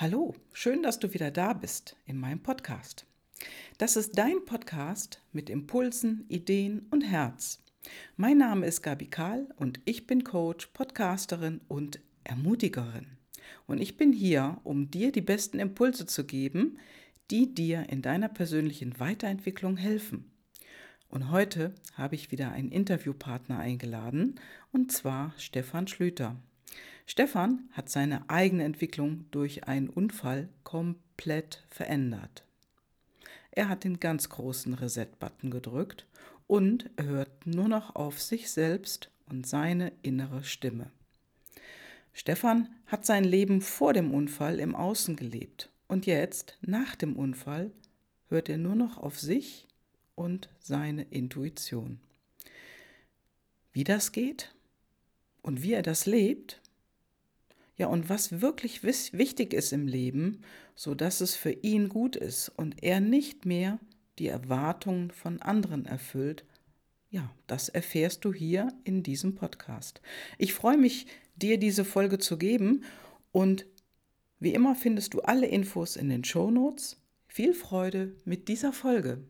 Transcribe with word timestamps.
Hallo, 0.00 0.34
schön, 0.54 0.82
dass 0.82 0.98
du 0.98 1.12
wieder 1.12 1.30
da 1.30 1.52
bist 1.52 1.94
in 2.06 2.16
meinem 2.16 2.42
Podcast. 2.42 3.04
Das 3.76 3.96
ist 3.96 4.16
dein 4.16 4.46
Podcast 4.46 5.20
mit 5.30 5.50
Impulsen, 5.50 6.24
Ideen 6.30 6.86
und 6.90 7.02
Herz. 7.02 7.62
Mein 8.16 8.38
Name 8.38 8.64
ist 8.64 8.80
Gabi 8.80 9.08
Kahl 9.08 9.46
und 9.56 9.78
ich 9.84 10.06
bin 10.06 10.24
Coach, 10.24 10.68
Podcasterin 10.68 11.60
und 11.68 12.00
Ermutigerin. 12.24 13.18
Und 13.66 13.82
ich 13.82 13.98
bin 13.98 14.14
hier, 14.14 14.62
um 14.64 14.90
dir 14.90 15.12
die 15.12 15.20
besten 15.20 15.58
Impulse 15.58 16.06
zu 16.06 16.24
geben, 16.24 16.78
die 17.30 17.54
dir 17.54 17.90
in 17.90 18.00
deiner 18.00 18.30
persönlichen 18.30 18.98
Weiterentwicklung 19.00 19.76
helfen. 19.76 20.32
Und 21.10 21.30
heute 21.30 21.74
habe 21.92 22.14
ich 22.14 22.32
wieder 22.32 22.52
einen 22.52 22.72
Interviewpartner 22.72 23.58
eingeladen, 23.58 24.40
und 24.72 24.92
zwar 24.92 25.34
Stefan 25.36 25.88
Schlüter. 25.88 26.40
Stefan 27.10 27.68
hat 27.72 27.88
seine 27.88 28.30
eigene 28.30 28.62
Entwicklung 28.62 29.24
durch 29.32 29.66
einen 29.66 29.88
Unfall 29.88 30.48
komplett 30.62 31.64
verändert. 31.68 32.44
Er 33.50 33.68
hat 33.68 33.82
den 33.82 33.98
ganz 33.98 34.28
großen 34.28 34.74
Reset-Button 34.74 35.50
gedrückt 35.50 36.06
und 36.46 36.88
hört 36.96 37.48
nur 37.48 37.66
noch 37.66 37.96
auf 37.96 38.22
sich 38.22 38.52
selbst 38.52 39.10
und 39.28 39.44
seine 39.44 39.90
innere 40.02 40.44
Stimme. 40.44 40.92
Stefan 42.12 42.68
hat 42.86 43.04
sein 43.04 43.24
Leben 43.24 43.60
vor 43.60 43.92
dem 43.92 44.14
Unfall 44.14 44.60
im 44.60 44.76
Außen 44.76 45.16
gelebt 45.16 45.68
und 45.88 46.06
jetzt, 46.06 46.58
nach 46.60 46.94
dem 46.94 47.16
Unfall, 47.16 47.72
hört 48.28 48.48
er 48.48 48.58
nur 48.58 48.76
noch 48.76 48.98
auf 48.98 49.18
sich 49.18 49.66
und 50.14 50.48
seine 50.60 51.02
Intuition. 51.10 51.98
Wie 53.72 53.82
das 53.82 54.12
geht 54.12 54.54
und 55.42 55.64
wie 55.64 55.72
er 55.72 55.82
das 55.82 56.06
lebt, 56.06 56.60
ja, 57.80 57.86
und 57.86 58.10
was 58.10 58.42
wirklich 58.42 58.82
wichtig 58.82 59.54
ist 59.54 59.72
im 59.72 59.86
Leben, 59.86 60.42
so 60.74 60.94
dass 60.94 61.22
es 61.22 61.34
für 61.34 61.50
ihn 61.50 61.88
gut 61.88 62.14
ist 62.14 62.50
und 62.50 62.82
er 62.82 63.00
nicht 63.00 63.46
mehr 63.46 63.78
die 64.18 64.26
Erwartungen 64.26 65.10
von 65.10 65.40
anderen 65.40 65.86
erfüllt, 65.86 66.44
ja, 67.08 67.34
das 67.46 67.70
erfährst 67.70 68.26
du 68.26 68.34
hier 68.34 68.68
in 68.84 69.02
diesem 69.02 69.34
Podcast. 69.34 70.02
Ich 70.36 70.52
freue 70.52 70.76
mich, 70.76 71.06
dir 71.36 71.56
diese 71.56 71.86
Folge 71.86 72.18
zu 72.18 72.36
geben 72.36 72.84
und 73.32 73.64
wie 74.40 74.52
immer 74.52 74.74
findest 74.74 75.14
du 75.14 75.22
alle 75.22 75.46
Infos 75.46 75.96
in 75.96 76.10
den 76.10 76.22
Show 76.22 76.50
Notes. 76.50 77.00
Viel 77.28 77.54
Freude 77.54 78.14
mit 78.26 78.48
dieser 78.48 78.74
Folge. 78.74 79.24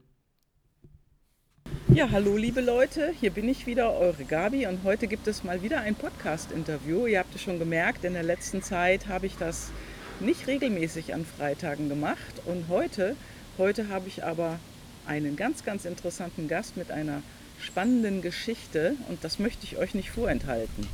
Ja, 1.92 2.08
hallo 2.12 2.36
liebe 2.36 2.60
Leute, 2.60 3.12
hier 3.19 3.33
bin 3.33 3.48
ich 3.48 3.66
wieder, 3.66 3.92
eure 3.94 4.24
Gabi. 4.24 4.64
Und 4.69 4.84
heute 4.84 5.08
gibt 5.08 5.27
es 5.27 5.42
mal 5.42 5.60
wieder 5.60 5.80
ein 5.80 5.96
Podcast-Interview. 5.96 7.06
Ihr 7.06 7.19
habt 7.19 7.34
es 7.34 7.42
schon 7.42 7.58
gemerkt, 7.58 8.05
in 8.05 8.12
der 8.12 8.22
letzten 8.22 8.62
Zeit 8.62 9.08
habe 9.08 9.27
ich 9.27 9.36
das 9.36 9.72
nicht 10.20 10.46
regelmäßig 10.46 11.14
an 11.14 11.27
Freitagen 11.27 11.88
gemacht. 11.88 12.42
Und 12.46 12.66
heute, 12.68 13.16
heute 13.58 13.88
habe 13.88 14.06
ich 14.06 14.22
aber 14.22 14.61
einen 15.05 15.34
ganz, 15.34 15.64
ganz 15.64 15.84
interessanten 15.84 16.46
Gast 16.46 16.77
mit 16.77 16.92
einer 16.92 17.22
spannenden 17.61 18.22
Geschichte. 18.22 18.94
Und 19.08 19.24
das 19.24 19.41
möchte 19.41 19.64
ich 19.64 19.77
euch 19.77 19.92
nicht 19.92 20.11
vorenthalten. 20.11 20.86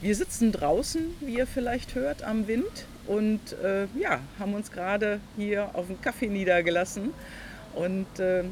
Wir 0.00 0.16
sitzen 0.16 0.52
draußen, 0.52 1.02
wie 1.20 1.36
ihr 1.36 1.46
vielleicht 1.46 1.94
hört, 1.94 2.22
am 2.22 2.46
Wind. 2.46 2.86
Und 3.06 3.52
äh, 3.62 3.86
ja, 4.00 4.20
haben 4.38 4.54
uns 4.54 4.72
gerade 4.72 5.20
hier 5.36 5.74
auf 5.74 5.90
einen 5.90 6.00
Kaffee 6.00 6.28
niedergelassen. 6.28 7.12
Und 7.74 8.18
äh, 8.18 8.44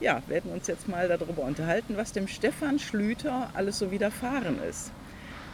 ja, 0.00 0.22
werden 0.28 0.50
uns 0.50 0.66
jetzt 0.66 0.88
mal 0.88 1.08
darüber 1.08 1.42
unterhalten, 1.42 1.96
was 1.96 2.12
dem 2.12 2.26
Stefan 2.26 2.78
Schlüter 2.78 3.50
alles 3.54 3.78
so 3.78 3.90
widerfahren 3.90 4.58
ist. 4.68 4.90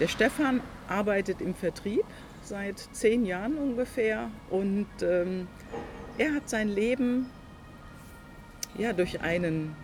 Der 0.00 0.08
Stefan 0.08 0.60
arbeitet 0.88 1.40
im 1.40 1.54
Vertrieb 1.54 2.04
seit 2.42 2.78
zehn 2.92 3.26
Jahren 3.26 3.56
ungefähr 3.56 4.30
und 4.50 4.86
ähm, 5.02 5.48
er 6.18 6.34
hat 6.34 6.48
sein 6.48 6.68
Leben 6.68 7.26
ja, 8.78 8.92
durch 8.92 9.20
einen 9.20 9.74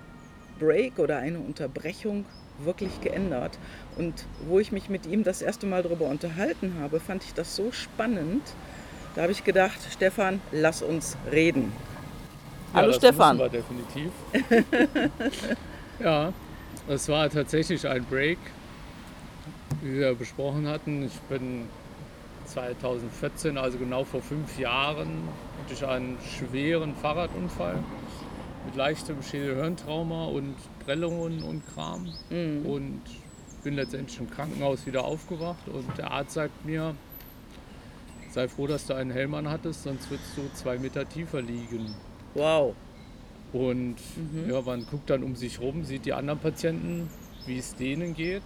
Break 0.59 0.99
oder 0.99 1.19
eine 1.19 1.39
Unterbrechung 1.41 2.25
wirklich 2.59 3.01
geändert. 3.01 3.59
Und 3.97 4.27
wo 4.47 4.61
ich 4.61 4.71
mich 4.71 4.89
mit 4.89 5.07
ihm 5.07 5.25
das 5.25 5.43
erste 5.43 5.67
Mal 5.67 5.83
darüber 5.83 6.07
unterhalten 6.07 6.75
habe, 6.81 7.01
fand 7.01 7.25
ich 7.25 7.35
das 7.35 7.57
so 7.57 7.73
spannend. 7.73 8.43
Da 9.15 9.23
habe 9.23 9.33
ich 9.33 9.45
gedacht, 9.45 9.79
Stefan, 9.91 10.41
lass 10.53 10.83
uns 10.83 11.17
reden. 11.31 11.73
Hallo 12.75 12.91
ja, 12.91 12.97
Stefan. 12.97 13.39
Das 13.39 13.53
war 13.53 13.61
definitiv. 13.61 14.11
ja, 15.99 16.33
es 16.89 17.09
war 17.09 17.29
tatsächlich 17.29 17.87
ein 17.87 18.05
Break, 18.05 18.39
wie 19.83 19.99
wir 19.99 20.15
besprochen 20.15 20.67
hatten. 20.67 21.05
Ich 21.05 21.19
bin 21.29 21.69
2014, 22.47 23.59
also 23.59 23.77
genau 23.79 24.05
vor 24.05 24.23
fünf 24.23 24.59
Jahren, 24.59 25.29
hatte 25.63 25.75
ich 25.75 25.87
einen 25.87 26.17
schweren 26.39 26.95
Fahrradunfall 26.97 27.79
mit 28.65 28.77
leichtem 28.77 29.23
Schädelhirntrauma 29.23 30.27
und 30.27 30.55
Prellungen 30.85 31.43
und 31.43 31.63
Kram. 31.75 32.09
Mhm. 32.31 32.65
Und 32.65 33.03
bin 33.63 33.75
letztendlich 33.75 34.19
im 34.19 34.31
Krankenhaus 34.31 34.87
wieder 34.87 35.05
aufgewacht 35.05 35.69
und 35.69 35.87
der 35.97 36.11
Arzt 36.11 36.33
sagt 36.33 36.65
mir, 36.65 36.97
sei 38.31 38.49
froh, 38.49 38.67
dass 38.67 38.87
du 38.87 38.95
einen 38.95 39.11
Helm 39.11 39.37
hattest, 39.49 39.85
sonst 39.85 40.11
würdest 40.11 40.37
du 40.37 40.43
zwei 40.55 40.79
Meter 40.79 41.09
tiefer 41.09 41.43
liegen. 41.43 41.95
Wow. 42.35 42.75
Und 43.53 43.97
mhm. 44.17 44.51
ja, 44.51 44.61
man 44.63 44.87
guckt 44.87 45.11
dann 45.11 45.23
um 45.23 45.37
sich 45.37 45.61
rum, 45.61 45.85
sieht 45.85 46.07
die 46.07 46.13
anderen 46.13 46.39
Patienten, 46.39 47.11
wie 47.47 47.59
es 47.59 47.75
denen 47.75 48.15
geht, 48.15 48.43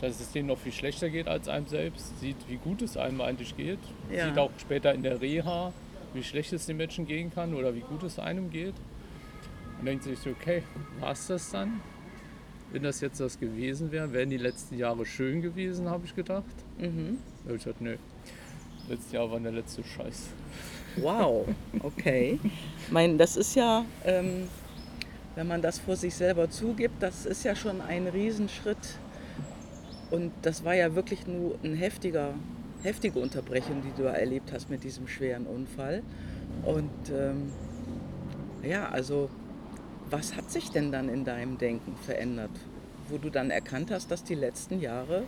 dass 0.00 0.20
es 0.20 0.30
denen 0.30 0.48
noch 0.48 0.58
viel 0.58 0.72
schlechter 0.72 1.10
geht 1.10 1.26
als 1.26 1.48
einem 1.48 1.66
selbst, 1.66 2.18
sieht, 2.20 2.36
wie 2.48 2.56
gut 2.56 2.82
es 2.82 2.96
einem 2.96 3.20
eigentlich 3.20 3.56
geht, 3.56 3.78
ja. 4.12 4.28
sieht 4.28 4.38
auch 4.38 4.50
später 4.58 4.94
in 4.94 5.02
der 5.02 5.20
Reha, 5.20 5.72
wie 6.14 6.22
schlecht 6.22 6.52
es 6.52 6.66
den 6.66 6.76
Menschen 6.76 7.06
gehen 7.06 7.32
kann 7.32 7.54
oder 7.54 7.74
wie 7.74 7.80
gut 7.80 8.02
es 8.02 8.18
einem 8.18 8.50
geht. 8.50 8.74
Und 9.78 9.86
denkt 9.86 10.04
sich, 10.04 10.18
okay, 10.26 10.62
war 11.00 11.12
es 11.12 11.26
das 11.26 11.50
dann? 11.50 11.80
Wenn 12.72 12.82
das 12.82 13.00
jetzt 13.00 13.20
das 13.20 13.38
gewesen 13.38 13.92
wäre, 13.92 14.12
wären 14.12 14.30
die 14.30 14.38
letzten 14.38 14.78
Jahre 14.78 15.04
schön 15.06 15.42
gewesen, 15.42 15.88
habe 15.88 16.04
ich 16.04 16.14
gedacht. 16.14 16.44
Mhm. 16.78 17.18
Da 17.42 17.48
habe 17.48 17.56
ich 17.56 17.64
gesagt, 17.64 17.80
nö, 17.80 17.96
letztes 18.88 19.12
Jahr 19.12 19.30
war 19.30 19.38
der 19.40 19.52
letzte 19.52 19.84
Scheiß. 19.84 20.28
Wow, 20.96 21.46
okay. 21.82 22.38
Ich 22.86 22.92
meine, 22.92 23.16
das 23.16 23.36
ist 23.36 23.54
ja, 23.54 23.84
ähm, 24.04 24.48
wenn 25.34 25.46
man 25.46 25.60
das 25.60 25.78
vor 25.78 25.96
sich 25.96 26.14
selber 26.14 26.48
zugibt, 26.48 27.02
das 27.02 27.26
ist 27.26 27.44
ja 27.44 27.54
schon 27.54 27.80
ein 27.80 28.06
Riesenschritt. 28.06 28.98
Und 30.10 30.32
das 30.42 30.64
war 30.64 30.74
ja 30.74 30.94
wirklich 30.94 31.26
nur 31.26 31.58
ein 31.62 31.74
heftiger, 31.74 32.34
heftige 32.82 33.18
Unterbrechung, 33.18 33.82
die 33.82 33.92
du 34.00 34.08
erlebt 34.08 34.52
hast 34.52 34.70
mit 34.70 34.84
diesem 34.84 35.08
schweren 35.08 35.46
Unfall. 35.46 36.02
Und 36.64 36.90
ähm, 37.12 37.52
ja, 38.62 38.88
also 38.88 39.28
was 40.08 40.36
hat 40.36 40.50
sich 40.50 40.70
denn 40.70 40.92
dann 40.92 41.08
in 41.08 41.24
deinem 41.24 41.58
Denken 41.58 41.94
verändert, 42.04 42.50
wo 43.08 43.18
du 43.18 43.30
dann 43.30 43.50
erkannt 43.50 43.90
hast, 43.90 44.10
dass 44.10 44.24
die 44.24 44.34
letzten 44.34 44.80
Jahre 44.80 45.24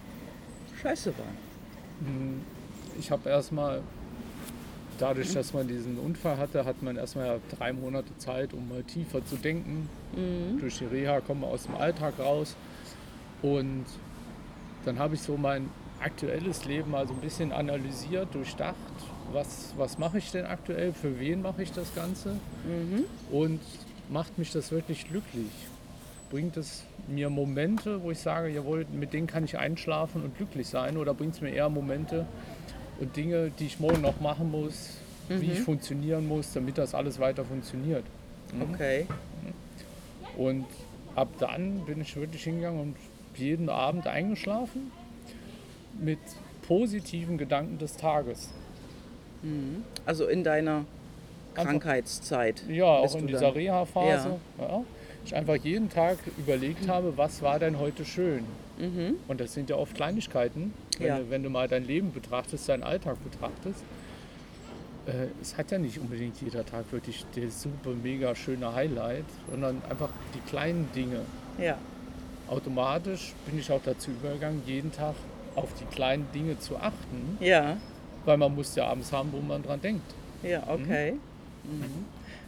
scheiße 0.80 1.12
waren? 1.18 2.06
Hm, 2.06 2.40
ich 2.98 3.10
habe 3.10 3.28
erstmal 3.28 3.82
dadurch, 4.98 5.32
dass 5.32 5.53
man 5.53 5.69
diesen 5.69 5.98
Unfall 5.98 6.38
hatte, 6.38 6.64
hat 6.64 6.82
man 6.82 6.97
erstmal 6.97 7.41
drei 7.56 7.72
Monate 7.72 8.16
Zeit, 8.19 8.53
um 8.53 8.69
mal 8.69 8.82
tiefer 8.82 9.25
zu 9.25 9.36
denken. 9.36 9.88
Mhm. 10.14 10.60
Durch 10.60 10.78
die 10.78 10.84
Reha 10.84 11.20
kommen 11.20 11.42
wir 11.42 11.48
aus 11.48 11.64
dem 11.64 11.76
Alltag 11.76 12.14
raus. 12.19 12.56
Und 13.42 13.84
dann 14.84 14.98
habe 14.98 15.14
ich 15.14 15.22
so 15.22 15.37
mein 15.37 15.69
aktuelles 16.00 16.64
Leben 16.64 16.91
mal 16.91 17.06
so 17.06 17.14
ein 17.14 17.20
bisschen 17.20 17.53
analysiert, 17.53 18.34
durchdacht, 18.34 18.76
was, 19.32 19.75
was 19.76 19.98
mache 19.98 20.19
ich 20.19 20.31
denn 20.31 20.47
aktuell, 20.47 20.92
für 20.92 21.19
wen 21.19 21.42
mache 21.42 21.62
ich 21.62 21.72
das 21.72 21.94
Ganze 21.94 22.31
mhm. 22.64 23.04
und 23.31 23.60
macht 24.08 24.38
mich 24.38 24.53
das 24.53 24.70
wirklich 24.70 25.08
glücklich. 25.08 25.50
Bringt 26.31 26.56
es 26.56 26.84
mir 27.08 27.31
Momente, 27.31 28.03
wo 28.03 28.10
ich 28.10 28.19
sage, 28.19 28.48
jawohl, 28.48 28.87
mit 28.92 29.12
denen 29.12 29.26
kann 29.26 29.44
ich 29.44 29.58
einschlafen 29.58 30.22
und 30.22 30.37
glücklich 30.37 30.69
sein 30.69 30.97
oder 30.97 31.14
bringt 31.14 31.34
es 31.34 31.41
mir 31.41 31.50
eher 31.50 31.69
Momente, 31.69 32.26
und 32.98 33.16
Dinge, 33.16 33.50
die 33.59 33.66
ich 33.66 33.81
morgen 33.81 34.03
noch 34.03 34.20
machen 34.20 34.50
muss, 34.50 34.96
mhm. 35.28 35.40
wie 35.40 35.52
ich 35.52 35.61
mhm. 35.61 35.64
funktionieren 35.64 36.26
muss, 36.26 36.52
damit 36.52 36.78
das 36.78 36.94
alles 36.94 37.19
weiter 37.19 37.44
funktioniert. 37.44 38.05
Mhm. 38.52 38.62
Okay. 38.75 39.06
Und 40.37 40.67
ab 41.14 41.28
dann 41.38 41.84
bin 41.84 42.00
ich 42.00 42.17
wirklich 42.17 42.44
hingegangen 42.44 42.81
und 42.81 42.96
jeden 43.34 43.69
Abend 43.69 44.06
eingeschlafen 44.06 44.90
mit 46.00 46.19
positiven 46.62 47.38
Gedanken 47.38 47.78
des 47.78 47.96
Tages. 47.96 48.50
Mhm. 49.43 49.84
Also 50.05 50.26
in 50.26 50.44
deiner 50.44 50.84
Krankheitszeit. 51.55 52.62
Ja, 52.69 52.84
auch 52.84 53.14
in 53.14 53.26
dieser 53.26 53.55
Reha-Phase. 53.55 54.37
Ja. 54.58 54.64
Ja, 54.64 54.84
ich 55.25 55.34
einfach 55.34 55.56
jeden 55.56 55.90
Tag 55.90 56.19
überlegt 56.37 56.88
habe, 56.88 57.17
was 57.17 57.43
war 57.43 57.58
denn 57.58 57.78
heute 57.78 58.05
schön? 58.05 58.44
Mhm. 58.78 59.16
Und 59.26 59.40
das 59.40 59.54
sind 59.54 59.70
ja 59.70 59.76
oft 59.76 59.94
Kleinigkeiten, 59.94 60.72
wenn, 60.98 61.06
ja. 61.06 61.19
du, 61.19 61.30
wenn, 61.30 61.42
du, 61.42 61.50
mal 61.50 61.69
dein 61.69 61.86
Leben 61.86 62.12
betrachtest, 62.12 62.69
deinen 62.69 62.82
Alltag 62.82 63.16
betrachtest. 63.22 63.82
Äh, 65.06 65.28
es 65.40 65.56
hat 65.56 65.70
ja 65.70 65.78
nicht 65.78 65.98
unbedingt 65.98 66.40
jeder 66.40 66.64
Tag 66.64 66.90
wirklich 66.92 67.25
der 67.34 67.50
super, 67.50 67.90
mega 68.02 68.34
schöne 68.34 68.75
Highlight, 68.75 69.25
sondern 69.50 69.82
einfach 69.88 70.10
die 70.34 70.40
kleinen 70.48 70.88
Dinge. 70.94 71.20
Ja. 71.58 71.78
Automatisch 72.48 73.34
bin 73.46 73.58
ich 73.58 73.70
auch 73.70 73.82
dazu 73.84 74.10
übergegangen, 74.10 74.62
jeden 74.66 74.92
Tag 74.92 75.14
auf 75.54 75.69
die 75.74 75.84
kleinen 75.94 76.26
Dinge 76.32 76.58
zu 76.58 76.76
achten. 76.76 77.36
Ja. 77.40 77.76
weil 78.24 78.36
man 78.36 78.54
muss 78.54 78.74
ja 78.74 78.86
abends 78.86 79.12
haben, 79.12 79.32
wo 79.32 79.40
man 79.40 79.62
dran 79.62 79.81
denkt. 79.81 80.14
Ja, 80.42 80.62
okay. 80.69 81.12
Mhm. 81.12 81.20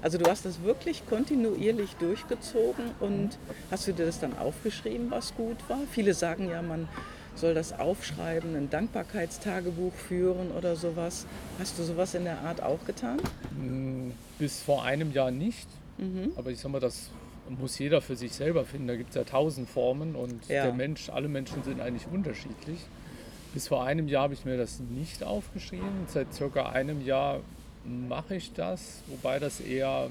Also 0.03 0.19
du 0.19 0.31
hast 0.31 0.47
das 0.47 0.62
wirklich 0.62 1.07
kontinuierlich 1.07 1.95
durchgezogen 1.97 2.85
und 3.01 3.39
hast 3.71 3.87
du 3.87 3.93
dir 3.93 4.07
das 4.07 4.19
dann 4.19 4.37
aufgeschrieben, 4.39 5.11
was 5.11 5.35
gut 5.35 5.57
war? 5.69 5.81
Viele 5.91 6.15
sagen 6.15 6.49
ja, 6.49 6.62
man 6.62 6.89
soll 7.35 7.55
das 7.55 7.79
aufschreiben, 7.79 8.57
ein 8.57 8.71
Dankbarkeitstagebuch 8.71 9.93
führen 9.95 10.51
oder 10.53 10.77
sowas. 10.77 11.27
Hast 11.59 11.79
du 11.79 11.83
sowas 11.83 12.15
in 12.15 12.25
der 12.25 12.41
Art 12.41 12.62
auch 12.62 12.85
getan? 12.87 13.19
Mm, 13.59 14.11
bis 14.39 14.62
vor 14.62 14.85
einem 14.85 15.12
Jahr 15.12 15.31
nicht. 15.31 15.69
Mhm. 15.99 16.33
Aber 16.37 16.51
ich 16.51 16.59
sag 16.59 16.73
mal, 16.73 16.81
das 16.81 17.11
muss 17.49 17.79
jeder 17.79 18.01
für 18.01 18.17
sich 18.17 18.33
selber 18.33 18.65
finden. 18.65 18.89
Da 18.89 18.97
gibt 18.97 19.11
es 19.11 19.17
ja 19.17 19.25
tausend 19.25 19.69
Formen 19.69 20.15
und 20.15 20.49
ja. 20.49 20.65
der 20.65 20.73
Mensch, 20.73 21.11
alle 21.11 21.29
Menschen 21.29 21.62
sind 21.62 21.81
eigentlich 21.81 22.07
unterschiedlich. 22.11 22.81
Bis 23.53 23.69
vor 23.69 23.85
einem 23.85 24.09
Jahr 24.09 24.25
habe 24.25 24.35
ich 24.35 24.45
mir 24.45 24.57
das 24.57 24.81
nicht 24.81 25.25
aufgeschrieben. 25.25 26.07
Seit 26.07 26.33
circa 26.33 26.71
einem 26.71 27.05
Jahr 27.05 27.41
mache 27.85 28.37
ich 28.37 28.53
das, 28.53 29.03
wobei 29.06 29.38
das 29.38 29.61
eher 29.61 30.11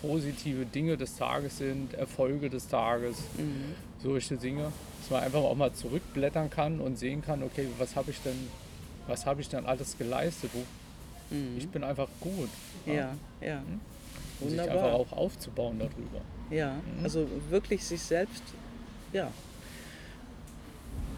positive 0.00 0.66
Dinge 0.66 0.96
des 0.96 1.16
Tages 1.16 1.58
sind, 1.58 1.94
Erfolge 1.94 2.50
des 2.50 2.68
Tages, 2.68 3.18
mhm. 3.38 3.74
solche 4.02 4.36
Dinge, 4.36 4.72
dass 5.00 5.10
man 5.10 5.22
einfach 5.22 5.40
auch 5.40 5.54
mal 5.54 5.72
zurückblättern 5.72 6.50
kann 6.50 6.80
und 6.80 6.98
sehen 6.98 7.22
kann, 7.22 7.42
okay, 7.42 7.68
was 7.78 7.96
habe 7.96 8.10
ich 8.10 8.20
denn, 8.20 8.48
was 9.06 9.26
habe 9.26 9.40
ich 9.40 9.48
denn 9.48 9.66
alles 9.66 9.96
geleistet? 9.96 10.50
Mhm. 11.30 11.56
Ich 11.56 11.68
bin 11.68 11.84
einfach 11.84 12.08
gut. 12.20 12.48
Ja, 12.84 12.92
ja. 12.94 13.16
ja. 13.40 13.60
Mhm. 13.60 13.80
Und 14.40 14.50
sich 14.50 14.60
einfach 14.60 14.92
auch 14.92 15.12
aufzubauen 15.12 15.78
darüber. 15.78 16.20
Ja, 16.50 16.74
mhm. 16.74 17.04
also 17.04 17.26
wirklich 17.48 17.82
sich 17.82 18.02
selbst, 18.02 18.42
ja, 19.12 19.30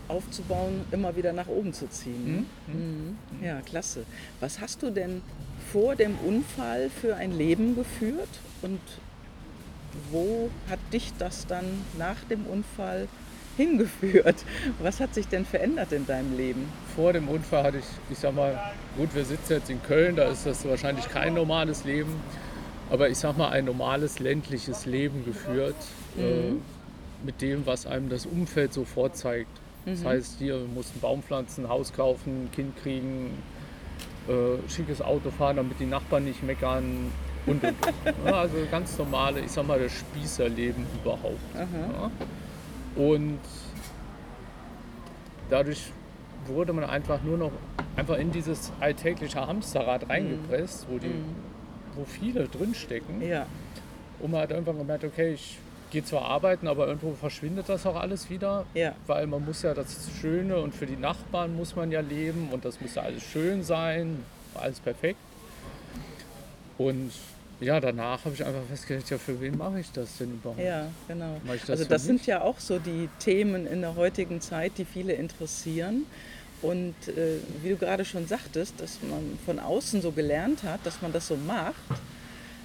aufzubauen, 0.09 0.85
immer 0.91 1.17
wieder 1.17 1.33
nach 1.33 1.49
oben 1.49 1.73
zu 1.73 1.89
ziehen. 1.89 2.47
Mhm. 2.67 2.75
Mhm. 2.75 3.17
mhm. 3.39 3.45
Ja, 3.45 3.61
klasse. 3.61 4.05
Was 4.41 4.61
hast 4.61 4.83
du 4.83 4.91
denn 4.91 5.23
vor 5.73 5.97
dem 5.97 6.17
Unfall 6.27 6.91
für 6.91 7.17
ein 7.17 7.37
Leben 7.37 7.75
geführt 7.75 8.29
und 8.63 8.81
wo 10.11 10.51
hat 10.69 10.79
dich 10.93 11.13
das 11.19 11.47
dann 11.47 11.65
nach 11.99 12.23
dem 12.31 12.47
Unfall 12.47 13.09
hingeführt? 13.57 14.37
Was 14.81 15.01
hat 15.01 15.15
sich 15.15 15.29
denn 15.29 15.45
verändert 15.45 15.93
in 15.93 16.07
deinem 16.07 16.37
Leben? 16.37 16.69
Vor 16.95 17.13
dem 17.13 17.29
Unfall 17.29 17.65
hatte 17.65 17.79
ich, 17.79 17.85
ich 18.11 18.19
sag 18.19 18.35
mal, 18.35 18.59
gut, 18.97 19.15
wir 19.15 19.25
sitzen 19.25 19.55
jetzt 19.55 19.71
in 19.71 19.83
Köln, 19.83 20.17
da 20.17 20.25
ist 20.25 20.47
das 20.47 20.67
wahrscheinlich 20.67 21.09
kein 21.09 21.35
normales 21.35 21.85
Leben, 21.85 22.15
aber 22.91 23.09
ich 23.11 23.19
sag 23.19 23.37
mal, 23.37 23.51
ein 23.51 23.65
normales 23.65 24.19
ländliches 24.19 24.87
Leben 24.87 25.25
geführt, 25.25 25.77
mhm. 26.17 26.23
äh, 26.23 27.25
mit 27.25 27.43
dem, 27.43 27.67
was 27.67 27.87
einem 27.87 28.09
das 28.09 28.27
Umfeld 28.27 28.73
so 28.73 28.85
vorzeigt. 28.85 29.51
Das 29.91 30.01
mhm. 30.01 30.07
heißt, 30.07 30.39
hier, 30.39 30.61
mussten 30.75 31.01
Baum 31.01 31.23
pflanzen, 31.23 31.69
Haus 31.69 31.93
kaufen, 31.93 32.51
Kind 32.53 32.77
kriegen, 32.77 33.31
äh, 34.29 34.69
schickes 34.71 35.01
Auto 35.01 35.31
fahren, 35.31 35.57
damit 35.57 35.81
die 35.81 35.87
Nachbarn 35.87 36.25
nicht 36.25 36.43
meckern 36.43 37.11
und, 37.47 37.65
und, 37.65 37.75
ja, 38.25 38.33
also 38.33 38.57
ganz 38.71 38.99
normale, 38.99 39.41
ich 39.41 39.51
sag 39.51 39.67
mal, 39.67 39.79
das 39.79 39.93
Spießerleben 39.93 40.87
überhaupt. 41.03 41.39
Ja. 41.55 42.11
Und 43.03 43.39
dadurch 45.49 45.93
wurde 46.47 46.73
man 46.73 46.85
einfach 46.85 47.23
nur 47.23 47.39
noch 47.39 47.53
einfach 47.97 48.19
in 48.19 48.31
dieses 48.31 48.73
alltägliche 48.81 49.47
Hamsterrad 49.47 50.05
mhm. 50.05 50.11
reingepresst, 50.11 50.87
wo, 50.91 50.99
die, 50.99 51.09
mhm. 51.09 51.35
wo 51.95 52.05
viele 52.05 52.49
drinstecken. 52.49 53.23
Ja. 53.23 53.47
Und 54.21 54.33
man 54.33 54.43
hat 54.43 54.51
irgendwann 54.51 54.79
gemerkt, 54.79 55.05
okay, 55.05 55.33
ich 55.33 55.59
gehe 55.91 56.05
zwar 56.05 56.23
arbeiten, 56.23 56.69
aber 56.69 56.87
irgendwo 56.87 57.15
verschwindet 57.15 57.69
das 57.69 57.87
auch 57.87 57.97
alles 57.97 58.31
wieder. 58.31 58.67
Ja. 58.75 58.95
Weil 59.07 59.27
man 59.27 59.45
muss 59.45 59.63
ja 59.63 59.75
das 59.75 60.09
Schöne 60.21 60.59
und 60.59 60.75
für 60.75 60.87
die 60.87 60.97
Nachbarn 60.97 61.57
muss 61.57 61.77
man 61.77 61.91
ja 61.91 62.01
leben 62.01 62.49
und 62.53 62.65
das 62.65 62.81
muss 62.81 62.95
ja 62.95 63.03
alles 63.03 63.23
schön 63.23 63.63
sein, 63.63 64.25
alles 64.55 64.81
perfekt. 64.81 65.19
Und 66.77 67.13
ja, 67.61 67.81
danach 67.81 68.25
habe 68.25 68.35
ich 68.35 68.45
einfach 68.45 68.63
festgestellt, 68.69 69.11
ja, 69.11 69.19
für 69.19 69.41
wen 69.41 69.59
mache 69.59 69.81
ich 69.81 69.91
das 69.91 70.19
denn 70.19 70.33
überhaupt? 70.33 70.61
Ja, 70.61 70.89
genau. 71.09 71.41
Das 71.45 71.71
also 71.71 71.85
das 71.85 72.05
sind 72.05 72.25
ja 72.27 72.43
auch 72.43 72.61
so 72.61 72.79
die 72.79 73.09
Themen 73.19 73.67
in 73.67 73.81
der 73.81 73.97
heutigen 73.97 74.41
Zeit, 74.41 74.73
die 74.79 74.85
viele 74.85 75.15
interessieren. 75.15 76.07
Und 76.63 76.95
äh, 77.09 77.39
wie 77.63 77.71
du 77.71 77.77
gerade 77.77 78.05
schon 78.05 78.27
sagtest, 78.27 78.81
dass 78.81 78.99
man 79.03 79.39
von 79.45 79.59
außen 79.59 80.03
so 80.03 80.13
gelernt 80.13 80.63
hat, 80.63 80.81
dass 80.85 81.03
man 81.03 81.13
das 81.13 81.29
so 81.29 81.37
macht, 81.37 81.75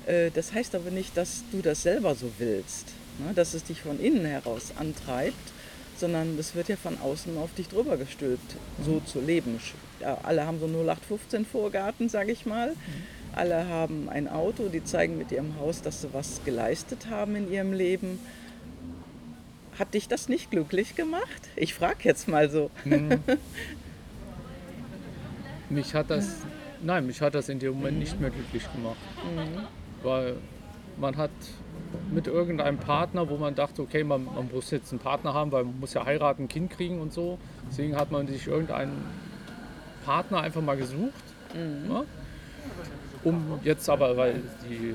äh, 0.06 0.32
das 0.32 0.54
heißt 0.54 0.76
aber 0.76 0.92
nicht, 0.92 1.16
dass 1.16 1.44
du 1.52 1.62
das 1.62 1.84
selber 1.84 2.16
so 2.16 2.32
willst 2.38 2.88
ne, 3.20 3.34
dass 3.34 3.54
es 3.54 3.64
dich 3.64 3.82
von 3.82 4.00
innen 4.00 4.26
heraus 4.26 4.74
antreibt, 4.78 5.54
sondern 5.98 6.38
das 6.38 6.56
wird 6.56 6.70
ja 6.70 6.76
von 6.76 7.00
außen 7.00 7.38
auf 7.38 7.54
dich 7.54 7.68
drüber 7.68 7.98
gestülpt, 7.98 8.56
so 8.84 9.00
zu 9.00 9.22
leben. 9.22 9.60
Ja, 10.00 10.18
alle 10.24 10.46
haben 10.46 10.60
so 10.60 10.66
0815 10.66 11.46
Vorgarten, 11.46 12.10
sage 12.10 12.32
ich 12.32 12.46
mal. 12.46 12.70
Mhm. 12.70 13.36
Alle 13.36 13.68
haben 13.68 14.10
ein 14.10 14.28
Auto, 14.28 14.70
die 14.70 14.84
zeigen 14.84 15.18
mit 15.18 15.32
ihrem 15.32 15.58
Haus, 15.60 15.82
dass 15.82 16.02
sie 16.02 16.14
was 16.14 16.42
geleistet 16.46 17.08
haben 17.10 17.36
in 17.36 17.52
ihrem 17.52 17.74
Leben. 17.74 18.20
Hat 19.80 19.94
dich 19.96 20.08
das 20.08 20.30
nicht 20.30 20.52
glücklich 20.52 20.96
gemacht? 20.96 21.50
Ich 21.56 21.74
frage 21.74 21.98
jetzt 22.04 22.28
mal 22.28 22.50
so. 22.50 22.70
Mhm. 22.86 23.20
mich 25.70 25.96
hat 25.96 26.12
das, 26.12 26.28
nein, 26.84 27.08
mich 27.08 27.22
hat 27.22 27.34
das 27.34 27.50
in 27.50 27.60
dem 27.60 27.74
Moment 27.74 27.98
nicht 27.98 28.20
mehr 28.20 28.30
glücklich 28.30 28.72
gemacht. 28.72 28.98
Mhm. 29.24 29.64
Weil 30.04 30.36
man 31.00 31.18
hat 31.18 31.32
mit 32.12 32.28
irgendeinem 32.28 32.78
Partner, 32.78 33.30
wo 33.30 33.38
man 33.38 33.56
dachte, 33.56 33.82
okay, 33.82 34.04
man, 34.04 34.26
man, 34.26 34.50
muss 34.52 34.72
jetzt 34.72 34.92
einen 34.92 35.00
Partner 35.00 35.34
haben, 35.34 35.52
weil 35.52 35.64
man 35.64 35.80
muss 35.80 35.94
ja 35.94 36.06
heiraten, 36.06 36.44
ein 36.44 36.48
Kind 36.48 36.72
kriegen 36.72 37.02
und 37.02 37.14
so. 37.14 37.38
Deswegen 37.70 37.96
hat 37.96 38.12
man 38.12 38.28
sich 38.28 38.48
irgendeinen 38.48 39.04
Partner 40.06 40.42
einfach 40.42 40.62
mal 40.62 40.78
gesucht. 40.78 41.24
Mhm. 41.54 41.92
Ja? 41.92 42.04
Um 43.24 43.60
jetzt 43.64 43.90
aber, 43.90 44.16
weil 44.18 44.42
die, 44.70 44.94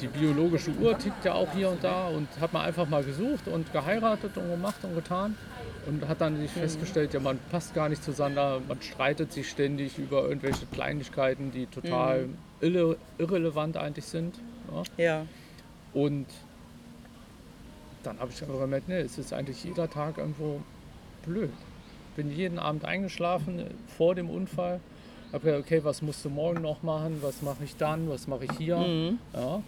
die 0.00 0.06
biologische 0.06 0.70
Uhr 0.70 0.96
tickt 0.98 1.24
ja 1.24 1.34
auch 1.34 1.52
hier 1.52 1.68
und 1.68 1.82
da 1.82 2.08
und 2.08 2.28
hat 2.40 2.52
man 2.52 2.62
einfach 2.62 2.88
mal 2.88 3.02
gesucht 3.02 3.48
und 3.48 3.72
geheiratet 3.72 4.36
und 4.36 4.48
gemacht 4.48 4.78
und 4.82 4.94
getan 4.94 5.36
und 5.86 6.06
hat 6.08 6.20
dann 6.20 6.36
sich 6.36 6.54
mhm. 6.54 6.60
festgestellt, 6.60 7.14
ja, 7.14 7.20
man 7.20 7.38
passt 7.50 7.74
gar 7.74 7.88
nicht 7.88 8.02
zueinander, 8.04 8.60
man 8.66 8.80
streitet 8.82 9.32
sich 9.32 9.48
ständig 9.48 9.98
über 9.98 10.28
irgendwelche 10.28 10.66
Kleinigkeiten, 10.66 11.50
die 11.50 11.66
total 11.66 12.26
mhm. 12.26 12.36
irre, 12.60 12.96
irrelevant 13.18 13.76
eigentlich 13.76 14.06
sind. 14.06 14.36
Ja. 14.72 15.04
ja. 15.04 15.26
Und 15.96 16.26
dann 18.02 18.20
habe 18.20 18.30
ich 18.30 18.42
aber 18.42 18.58
gemerkt, 18.58 18.86
nee, 18.86 19.00
es 19.00 19.16
ist 19.16 19.32
eigentlich 19.32 19.64
jeder 19.64 19.88
Tag 19.88 20.18
irgendwo 20.18 20.60
blöd. 21.24 21.50
Bin 22.16 22.30
jeden 22.30 22.58
Abend 22.58 22.84
eingeschlafen 22.84 23.64
vor 23.96 24.14
dem 24.14 24.28
Unfall. 24.28 24.80
Habe 25.32 25.44
gesagt, 25.44 25.64
okay, 25.64 25.84
was 25.84 26.02
musst 26.02 26.22
du 26.22 26.28
morgen 26.28 26.60
noch 26.60 26.82
machen? 26.82 27.16
Was 27.22 27.40
mache 27.40 27.64
ich 27.64 27.76
dann? 27.76 28.10
Was 28.10 28.28
mache 28.28 28.44
ich 28.44 28.52
hier? 28.58 28.76
Mhm. 28.76 29.18
Ja. 29.32 29.62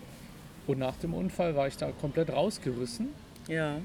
Und 0.67 0.79
nach 0.79 0.97
dem 0.97 1.15
Unfall 1.15 1.57
war 1.57 1.67
ich 1.67 1.79
da 1.79 1.93
komplett 1.93 2.29
rausgerissen. 2.29 3.09
Ja. 3.49 3.77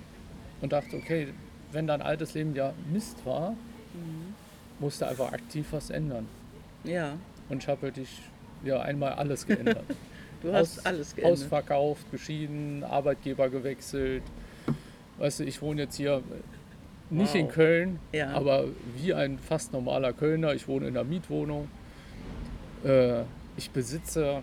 Und 0.59 0.73
dachte, 0.73 0.97
okay, 0.97 1.29
wenn 1.71 1.87
dein 1.87 2.01
altes 2.01 2.33
Leben 2.33 2.53
ja 2.55 2.73
Mist 2.91 3.25
war, 3.25 3.51
mhm. 3.51 4.35
musst 4.81 4.99
du 4.99 5.07
einfach 5.07 5.31
aktiv 5.31 5.65
was 5.71 5.89
ändern. 5.89 6.27
Ja. 6.83 7.13
Und 7.47 7.63
ich 7.63 7.69
habe 7.69 7.83
wirklich 7.83 8.09
ja, 8.65 8.81
einmal 8.81 9.13
alles 9.13 9.47
geändert. 9.47 9.85
Du 10.43 10.53
hast 10.53 10.77
Haus, 10.77 10.85
alles 10.85 11.15
geändert. 11.15 11.39
Haus 11.39 11.43
verkauft, 11.43 12.11
geschieden, 12.11 12.83
Arbeitgeber 12.83 13.49
gewechselt. 13.49 14.23
Weißt 15.17 15.39
du, 15.39 15.45
ich 15.45 15.61
wohne 15.61 15.83
jetzt 15.83 15.95
hier 15.95 16.21
nicht 17.09 17.33
wow. 17.33 17.39
in 17.39 17.47
Köln, 17.47 17.99
ja. 18.11 18.31
aber 18.31 18.65
wie 18.97 19.13
ein 19.13 19.39
fast 19.39 19.71
normaler 19.71 20.11
Kölner. 20.11 20.53
Ich 20.53 20.67
wohne 20.67 20.87
in 20.87 20.97
einer 20.97 21.05
Mietwohnung. 21.05 21.69
Äh, 22.83 23.21
ich 23.55 23.69
besitze 23.71 24.41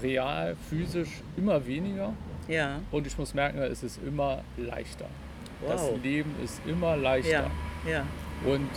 real, 0.00 0.56
physisch 0.68 1.22
immer 1.36 1.66
weniger. 1.66 2.12
Ja. 2.48 2.80
Und 2.90 3.06
ich 3.06 3.18
muss 3.18 3.34
merken, 3.34 3.58
es 3.58 3.82
ist 3.82 3.98
immer 4.06 4.42
leichter. 4.56 5.06
Wow. 5.60 5.72
Das 5.72 6.02
Leben 6.02 6.34
ist 6.44 6.60
immer 6.66 6.96
leichter. 6.96 7.50
Ja. 7.84 7.90
ja. 7.90 8.06
Und 8.44 8.70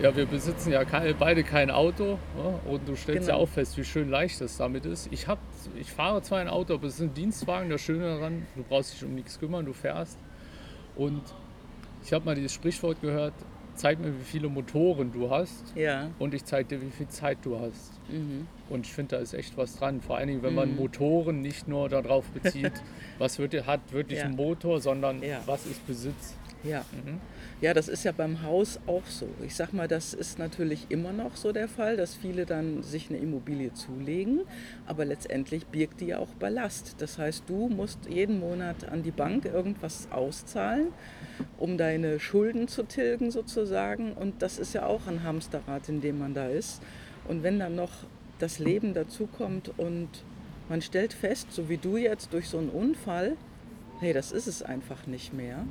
ja, 0.00 0.14
wir 0.14 0.26
besitzen 0.26 0.72
ja 0.72 0.84
keine, 0.84 1.14
beide 1.14 1.42
kein 1.42 1.70
Auto 1.70 2.18
ja, 2.36 2.70
und 2.70 2.88
du 2.88 2.96
stellst 2.96 3.26
genau. 3.26 3.38
ja 3.38 3.44
auch 3.44 3.48
fest, 3.48 3.76
wie 3.76 3.84
schön 3.84 4.08
leicht 4.08 4.40
das 4.40 4.56
damit 4.56 4.86
ist. 4.86 5.08
Ich, 5.12 5.26
hab, 5.26 5.38
ich 5.78 5.90
fahre 5.90 6.22
zwar 6.22 6.38
ein 6.38 6.48
Auto, 6.48 6.74
aber 6.74 6.86
es 6.86 6.94
ist 6.94 7.00
ein 7.00 7.14
Dienstwagen. 7.14 7.70
Das 7.70 7.80
Schöne 7.80 8.04
daran, 8.04 8.46
du 8.54 8.62
brauchst 8.62 8.94
dich 8.94 9.04
um 9.04 9.14
nichts 9.14 9.38
kümmern, 9.38 9.64
du 9.64 9.72
fährst. 9.72 10.18
Und 10.96 11.22
ich 12.04 12.12
habe 12.12 12.24
mal 12.24 12.34
dieses 12.34 12.52
Sprichwort 12.52 13.00
gehört, 13.00 13.34
zeig 13.78 14.00
mir, 14.00 14.12
wie 14.18 14.24
viele 14.24 14.48
Motoren 14.48 15.12
du 15.12 15.30
hast 15.30 15.72
ja. 15.74 16.10
und 16.18 16.34
ich 16.34 16.44
zeige 16.44 16.68
dir, 16.68 16.82
wie 16.82 16.90
viel 16.90 17.08
Zeit 17.08 17.38
du 17.42 17.58
hast. 17.58 17.92
Mhm. 18.08 18.46
Und 18.68 18.86
ich 18.86 18.92
finde, 18.92 19.16
da 19.16 19.22
ist 19.22 19.34
echt 19.34 19.56
was 19.56 19.76
dran. 19.76 20.00
Vor 20.00 20.16
allen 20.16 20.28
Dingen, 20.28 20.42
wenn 20.42 20.54
man 20.54 20.72
mhm. 20.72 20.76
Motoren 20.76 21.40
nicht 21.40 21.68
nur 21.68 21.88
darauf 21.88 22.26
bezieht, 22.30 22.72
was 23.18 23.38
wird, 23.38 23.66
hat 23.66 23.80
wirklich 23.92 24.18
ja. 24.18 24.26
einen 24.26 24.36
Motor, 24.36 24.80
sondern 24.80 25.22
ja. 25.22 25.40
was 25.46 25.66
ist 25.66 25.86
Besitz. 25.86 26.34
Ja. 26.64 26.84
Mhm. 26.92 27.20
Ja, 27.60 27.74
das 27.74 27.88
ist 27.88 28.04
ja 28.04 28.12
beim 28.12 28.42
Haus 28.42 28.78
auch 28.86 29.04
so. 29.06 29.28
Ich 29.44 29.54
sag 29.54 29.72
mal, 29.72 29.88
das 29.88 30.14
ist 30.14 30.38
natürlich 30.38 30.86
immer 30.90 31.12
noch 31.12 31.36
so 31.36 31.52
der 31.52 31.68
Fall, 31.68 31.96
dass 31.96 32.14
viele 32.14 32.46
dann 32.46 32.82
sich 32.82 33.10
eine 33.10 33.18
Immobilie 33.18 33.72
zulegen, 33.74 34.40
aber 34.86 35.04
letztendlich 35.04 35.66
birgt 35.66 36.00
die 36.00 36.06
ja 36.06 36.18
auch 36.18 36.28
Ballast. 36.38 36.96
Das 36.98 37.18
heißt, 37.18 37.44
du 37.48 37.68
musst 37.68 38.06
jeden 38.08 38.38
Monat 38.40 38.88
an 38.88 39.02
die 39.02 39.10
Bank 39.10 39.44
irgendwas 39.44 40.08
auszahlen, 40.12 40.88
um 41.58 41.78
deine 41.78 42.20
Schulden 42.20 42.68
zu 42.68 42.84
tilgen 42.84 43.30
sozusagen 43.30 44.12
und 44.12 44.42
das 44.42 44.58
ist 44.58 44.72
ja 44.74 44.86
auch 44.86 45.06
ein 45.06 45.22
Hamsterrad, 45.24 45.88
in 45.88 46.00
dem 46.00 46.18
man 46.18 46.34
da 46.34 46.48
ist. 46.48 46.82
Und 47.26 47.42
wenn 47.42 47.58
dann 47.58 47.74
noch 47.74 47.90
das 48.38 48.58
Leben 48.58 48.94
dazukommt 48.94 49.72
und 49.76 50.08
man 50.68 50.82
stellt 50.82 51.12
fest, 51.12 51.48
so 51.50 51.68
wie 51.68 51.78
du 51.78 51.96
jetzt 51.96 52.32
durch 52.32 52.48
so 52.48 52.58
einen 52.58 52.68
Unfall, 52.68 53.36
hey, 54.00 54.12
das 54.12 54.32
ist 54.32 54.46
es 54.46 54.62
einfach 54.62 55.06
nicht 55.06 55.32
mehr. 55.32 55.64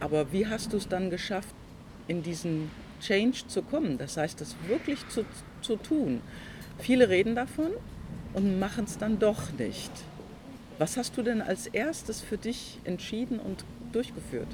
Aber 0.00 0.32
wie 0.32 0.46
hast 0.46 0.72
du 0.72 0.78
es 0.78 0.88
dann 0.88 1.10
geschafft, 1.10 1.54
in 2.08 2.22
diesen 2.22 2.70
Change 3.00 3.46
zu 3.46 3.62
kommen? 3.62 3.98
Das 3.98 4.16
heißt, 4.16 4.40
das 4.40 4.56
wirklich 4.66 5.06
zu, 5.08 5.24
zu 5.60 5.76
tun. 5.76 6.20
Viele 6.78 7.08
reden 7.08 7.34
davon 7.34 7.70
und 8.32 8.58
machen 8.58 8.84
es 8.84 8.98
dann 8.98 9.18
doch 9.18 9.52
nicht. 9.58 9.90
Was 10.78 10.96
hast 10.96 11.16
du 11.16 11.22
denn 11.22 11.42
als 11.42 11.66
erstes 11.66 12.22
für 12.22 12.38
dich 12.38 12.78
entschieden 12.84 13.38
und 13.38 13.64
durchgeführt? 13.92 14.48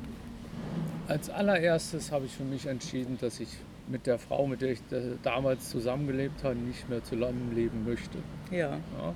Als 1.07 1.31
allererstes 1.31 2.11
habe 2.11 2.27
ich 2.27 2.33
für 2.33 2.43
mich 2.43 2.67
entschieden, 2.67 3.17
dass 3.21 3.39
ich 3.39 3.49
mit 3.87 4.07
der 4.07 4.19
Frau, 4.19 4.49
mit 4.49 4.61
der 4.61 4.73
ich 4.73 4.81
damals 5.23 5.71
zusammengelebt 5.71 6.43
habe, 6.43 6.57
nicht 6.57 6.89
mehr 6.89 7.05
zusammen 7.05 7.55
leben 7.55 7.85
möchte. 7.85 8.19
Ja. 8.51 8.79
ja. 8.99 9.15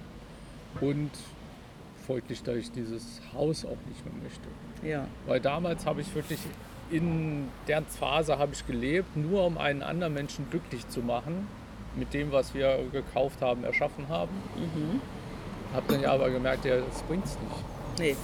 Und 0.80 1.10
folglich, 2.10 2.42
dass 2.42 2.56
ich 2.56 2.72
dieses 2.72 3.20
Haus 3.32 3.64
auch 3.64 3.78
nicht 3.86 4.04
mehr 4.04 4.14
möchte. 4.20 4.48
Ja. 4.82 5.06
Weil 5.28 5.38
damals 5.38 5.86
habe 5.86 6.00
ich 6.00 6.12
wirklich 6.12 6.40
in 6.90 7.46
der 7.68 7.82
Phase 7.82 8.36
habe 8.36 8.52
ich 8.52 8.66
gelebt, 8.66 9.16
nur 9.16 9.46
um 9.46 9.58
einen 9.58 9.84
anderen 9.84 10.12
Menschen 10.14 10.50
glücklich 10.50 10.88
zu 10.88 11.02
machen, 11.02 11.46
mit 11.94 12.12
dem, 12.12 12.32
was 12.32 12.52
wir 12.52 12.80
gekauft 12.90 13.40
haben, 13.40 13.62
erschaffen 13.62 14.08
haben. 14.08 14.32
Mhm. 14.56 15.00
Habe 15.72 15.92
dann 15.92 16.02
ja 16.02 16.10
aber 16.10 16.30
gemerkt, 16.30 16.64
ja, 16.64 16.78
das 16.78 17.00
bringt 17.02 17.24
es 17.24 17.38
nicht. 17.38 18.00
Nee. 18.00 18.16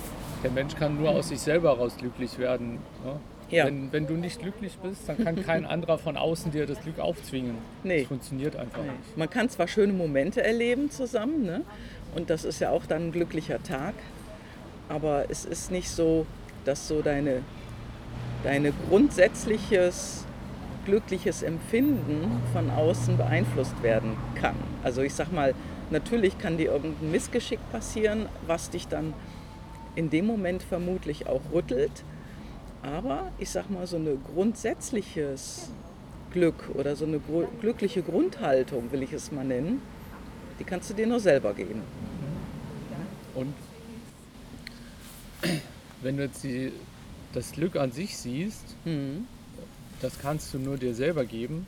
Der 0.43 0.51
Mensch 0.51 0.75
kann 0.75 0.99
nur 1.01 1.11
aus 1.11 1.29
sich 1.29 1.39
selber 1.39 1.77
heraus 1.77 1.97
glücklich 1.97 2.39
werden. 2.39 2.79
Ne? 3.05 3.21
Ja. 3.49 3.67
Wenn, 3.67 3.93
wenn, 3.93 4.07
du 4.07 4.15
nicht 4.15 4.41
glücklich 4.41 4.77
bist, 4.79 5.09
dann 5.09 5.19
kann 5.19 5.43
kein 5.45 5.65
anderer 5.67 5.99
von 5.99 6.17
außen 6.17 6.51
dir 6.51 6.67
das 6.67 6.81
Glück 6.81 6.99
aufzwingen. 6.99 7.57
Nee. 7.85 8.01
Das 8.01 8.09
funktioniert 8.09 8.57
einfach 8.57 8.83
nee. 8.83 8.91
nicht. 8.91 9.17
Man 9.17 9.31
kann 9.31 9.49
zwar 9.49 9.69
schöne 9.69 9.93
Momente 9.93 10.43
erleben 10.43 10.91
zusammen, 10.91 11.45
ne? 11.45 11.63
und 12.15 12.31
das 12.31 12.45
ist 12.45 12.61
ja 12.61 12.71
auch 12.71 12.87
dann 12.87 13.09
ein 13.09 13.13
glücklicher 13.13 13.63
Tag, 13.63 13.95
aber 14.89 15.27
es 15.29 15.45
ist 15.45 15.71
nicht 15.71 15.91
so, 15.91 16.27
dass 16.65 16.89
so 16.89 17.03
deine, 17.03 17.43
deine 18.43 18.73
grundsätzliches 18.89 20.27
glückliches 20.87 21.43
Empfinden 21.43 22.41
von 22.53 22.71
außen 22.71 23.17
beeinflusst 23.17 23.83
werden 23.83 24.17
kann. 24.41 24.55
Also 24.83 25.03
ich 25.03 25.13
sag 25.13 25.33
mal, 25.33 25.55
natürlich 25.91 26.39
kann 26.39 26.57
dir 26.57 26.71
irgendein 26.71 27.11
Missgeschick 27.11 27.59
passieren, 27.73 28.27
was 28.47 28.71
dich 28.71 28.89
dann 28.89 29.13
in 29.97 30.11
dem 30.11 30.27
Moment 30.27 30.63
vermutlich 30.63 31.27
auch 31.27 31.41
rüttelt. 31.53 32.05
Aber 32.95 33.33
ich 33.39 33.51
sag 33.51 33.69
mal, 33.69 33.87
so 33.87 33.97
ein 33.97 34.19
grundsätzliches 34.33 35.71
Glück 36.31 36.71
oder 36.75 36.95
so 36.95 37.05
eine 37.05 37.21
glückliche 37.61 38.03
Grundhaltung, 38.03 38.93
will 38.93 39.03
ich 39.03 39.13
es 39.13 39.33
mal 39.33 39.45
nennen, 39.45 39.83
die 40.61 40.65
kannst 40.65 40.91
du 40.91 40.95
dir 40.95 41.07
nur 41.07 41.19
selber 41.19 41.53
geben. 41.53 41.83
Und 43.35 43.55
wenn 46.01 46.17
du 46.17 46.25
jetzt 46.25 46.45
die, 46.45 46.73
das 47.33 47.53
Glück 47.53 47.77
an 47.77 47.91
sich 47.91 48.17
siehst, 48.17 48.77
mhm. 48.85 49.27
das 50.01 50.19
kannst 50.19 50.55
du 50.55 50.59
nur 50.59 50.77
dir 50.77 50.95
selber 50.95 51.25
geben. 51.25 51.67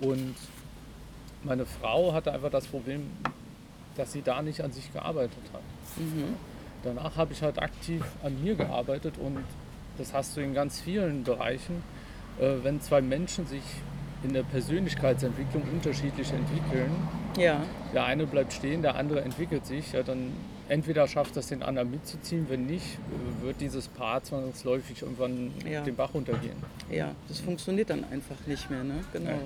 Und 0.00 0.34
meine 1.44 1.64
Frau 1.64 2.12
hatte 2.12 2.32
einfach 2.32 2.50
das 2.50 2.66
Problem, 2.66 3.08
dass 3.96 4.12
sie 4.12 4.22
da 4.22 4.42
nicht 4.42 4.60
an 4.62 4.72
sich 4.72 4.92
gearbeitet 4.92 5.38
hat. 5.52 5.62
Mhm. 5.96 6.34
Danach 6.82 7.16
habe 7.16 7.32
ich 7.32 7.42
halt 7.42 7.58
aktiv 7.60 8.02
an 8.22 8.42
mir 8.42 8.54
gearbeitet 8.56 9.14
und 9.18 9.44
das 9.98 10.12
hast 10.12 10.36
du 10.36 10.40
in 10.40 10.54
ganz 10.54 10.80
vielen 10.80 11.24
Bereichen. 11.24 11.82
Äh, 12.40 12.56
wenn 12.62 12.80
zwei 12.80 13.00
Menschen 13.00 13.46
sich 13.46 13.62
in 14.22 14.32
der 14.32 14.42
Persönlichkeitsentwicklung 14.42 15.62
unterschiedlich 15.72 16.32
entwickeln, 16.32 16.90
ja. 17.38 17.62
der 17.92 18.04
eine 18.04 18.26
bleibt 18.26 18.52
stehen, 18.52 18.82
der 18.82 18.96
andere 18.96 19.20
entwickelt 19.20 19.66
sich, 19.66 19.92
ja, 19.92 20.02
dann 20.02 20.32
entweder 20.68 21.06
schafft 21.06 21.36
es 21.36 21.48
den 21.48 21.62
anderen 21.62 21.90
mitzuziehen, 21.90 22.46
wenn 22.48 22.66
nicht, 22.66 22.98
äh, 23.40 23.44
wird 23.44 23.60
dieses 23.60 23.88
Paar 23.88 24.22
zwangsläufig 24.22 25.02
irgendwann 25.02 25.52
ja. 25.70 25.82
den 25.82 25.94
Bach 25.94 26.14
runtergehen. 26.14 26.56
Ja, 26.90 27.14
das 27.28 27.40
funktioniert 27.40 27.90
dann 27.90 28.04
einfach 28.10 28.36
nicht 28.46 28.70
mehr, 28.70 28.84
ne? 28.84 29.00
Genau. 29.12 29.30
Ja. 29.30 29.38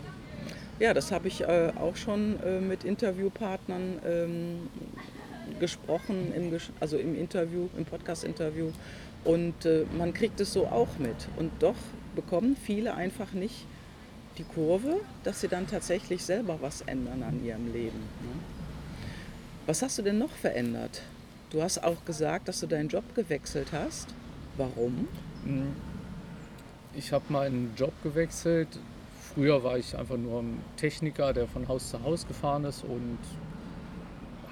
Ja, 0.81 0.95
das 0.95 1.13
habe 1.13 1.29
ich 1.29 1.43
äh, 1.43 1.73
auch 1.79 1.95
schon 1.95 2.43
äh, 2.43 2.59
mit 2.59 2.85
Interviewpartnern 2.85 3.99
ähm, 4.07 4.71
gesprochen, 5.59 6.33
im, 6.35 6.57
also 6.81 6.97
im 6.97 7.15
Interview, 7.15 7.69
im 7.77 7.85
Podcast-Interview. 7.85 8.71
Und 9.25 9.65
äh, 9.65 9.85
man 9.97 10.15
kriegt 10.15 10.41
es 10.41 10.53
so 10.53 10.67
auch 10.67 10.99
mit. 10.99 11.29
Und 11.37 11.51
doch 11.61 11.77
bekommen 12.15 12.57
viele 12.57 12.95
einfach 12.95 13.33
nicht 13.33 13.67
die 14.39 14.45
Kurve, 14.45 15.01
dass 15.25 15.41
sie 15.41 15.49
dann 15.49 15.67
tatsächlich 15.67 16.25
selber 16.25 16.59
was 16.61 16.81
ändern 16.83 17.23
an 17.23 17.45
ihrem 17.45 17.73
Leben. 17.73 17.99
Ne? 17.99 18.41
Was 19.67 19.83
hast 19.83 19.99
du 19.99 20.03
denn 20.03 20.19
noch 20.19 20.31
verändert? 20.31 21.03
Du 21.51 21.63
hast 21.63 21.83
auch 21.83 22.05
gesagt, 22.05 22.49
dass 22.49 22.61
du 22.61 22.67
deinen 22.67 22.89
Job 22.89 23.05
gewechselt 23.15 23.69
hast. 23.73 24.15
Warum? 24.57 25.09
Hm. 25.45 25.75
Ich 26.95 27.13
habe 27.13 27.25
meinen 27.29 27.73
Job 27.77 27.93
gewechselt. 28.03 28.69
Früher 29.35 29.63
war 29.63 29.79
ich 29.79 29.97
einfach 29.97 30.17
nur 30.17 30.43
ein 30.43 30.61
Techniker, 30.77 31.33
der 31.33 31.47
von 31.47 31.69
Haus 31.69 31.91
zu 31.91 32.03
Haus 32.03 32.27
gefahren 32.27 32.65
ist 32.65 32.83
und 32.83 33.19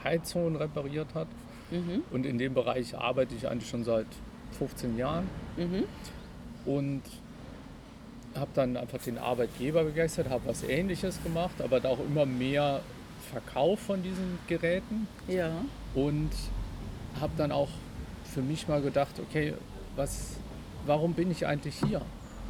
Heizungen 0.05 0.57
repariert 0.57 1.15
hat. 1.15 1.29
Mhm. 1.71 2.03
Und 2.11 2.27
in 2.27 2.39
dem 2.39 2.55
Bereich 2.55 2.97
arbeite 2.97 3.35
ich 3.35 3.49
eigentlich 3.49 3.69
schon 3.69 3.85
seit 3.85 4.07
15 4.53 4.97
Jahren. 4.97 5.29
Mhm. 5.57 5.85
Und 6.65 7.03
habe 8.35 8.51
dann 8.55 8.77
einfach 8.77 8.99
den 9.03 9.19
Arbeitgeber 9.19 9.85
begeistert, 9.85 10.29
habe 10.31 10.47
was 10.47 10.63
Ähnliches 10.63 11.23
gemacht, 11.23 11.61
aber 11.63 11.81
da 11.81 11.89
auch 11.91 11.99
immer 12.01 12.27
mehr 12.27 12.81
Verkauf 13.33 13.81
von 13.81 14.03
diesen 14.03 14.39
Geräten. 14.47 15.07
Ja. 15.27 15.51
Und 15.95 16.31
habe 17.21 17.33
dann 17.37 17.53
auch 17.53 17.69
für 18.25 18.43
mich 18.43 18.69
mal 18.69 18.83
gedacht, 18.83 19.19
okay, 19.19 19.55
was, 19.97 20.37
warum 20.87 21.15
bin 21.15 21.31
ich 21.31 21.47
eigentlich 21.47 21.77
hier? 21.87 22.03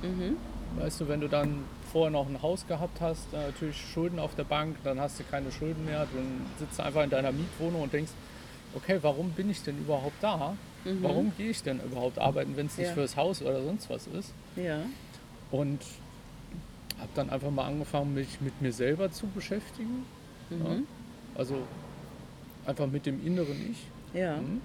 Mhm. 0.02 0.37
Weißt 0.78 1.00
du, 1.00 1.09
wenn 1.09 1.21
du 1.21 1.28
dann 1.28 1.64
vorher 1.90 2.11
noch 2.11 2.28
ein 2.28 2.43
Haus 2.43 2.67
gehabt 2.67 3.00
hast, 3.00 3.33
natürlich 3.33 3.81
Schulden 3.93 4.19
auf 4.19 4.35
der 4.35 4.45
Bank, 4.45 4.76
dann 4.85 5.00
hast 5.00 5.19
du 5.19 5.25
keine 5.25 5.50
Schulden 5.50 5.85
mehr, 5.87 6.00
dann 6.00 6.47
sitzt 6.59 6.78
du 6.78 6.83
einfach 6.83 7.05
in 7.05 7.11
deiner 7.11 7.33
Mietwohnung 7.33 7.83
und 7.83 7.93
denkst, 7.93 8.12
okay, 8.78 8.99
warum 9.02 9.30
bin 9.30 9.50
ich 9.50 9.62
denn 9.62 9.78
überhaupt 9.78 10.23
da? 10.23 10.56
Mhm. 10.85 11.02
Warum 11.02 11.32
gehe 11.37 11.50
ich 11.50 11.62
denn 11.62 11.80
überhaupt 11.80 12.18
arbeiten, 12.18 12.56
wenn 12.56 12.66
es 12.66 12.78
nicht 12.78 12.88
ja. 12.88 12.94
fürs 12.94 13.16
Haus 13.16 13.42
oder 13.42 13.62
sonst 13.62 13.90
was 13.90 14.06
ist? 14.06 14.32
Ja. 14.56 14.80
Und 15.50 15.80
habe 16.99 17.11
dann 17.14 17.30
einfach 17.30 17.50
mal 17.50 17.66
angefangen, 17.66 18.14
mich 18.14 18.40
mit 18.40 18.61
mir 18.61 18.73
selber 18.73 19.11
zu 19.11 19.26
beschäftigen. 19.28 20.04
Mhm. 20.50 20.64
Ja? 20.64 20.76
Also 21.37 21.56
einfach 22.66 22.87
mit 22.87 23.06
dem 23.06 23.25
inneren 23.25 23.70
Ich. 23.70 24.18
Ja. 24.18 24.37
Mhm. 24.37 24.61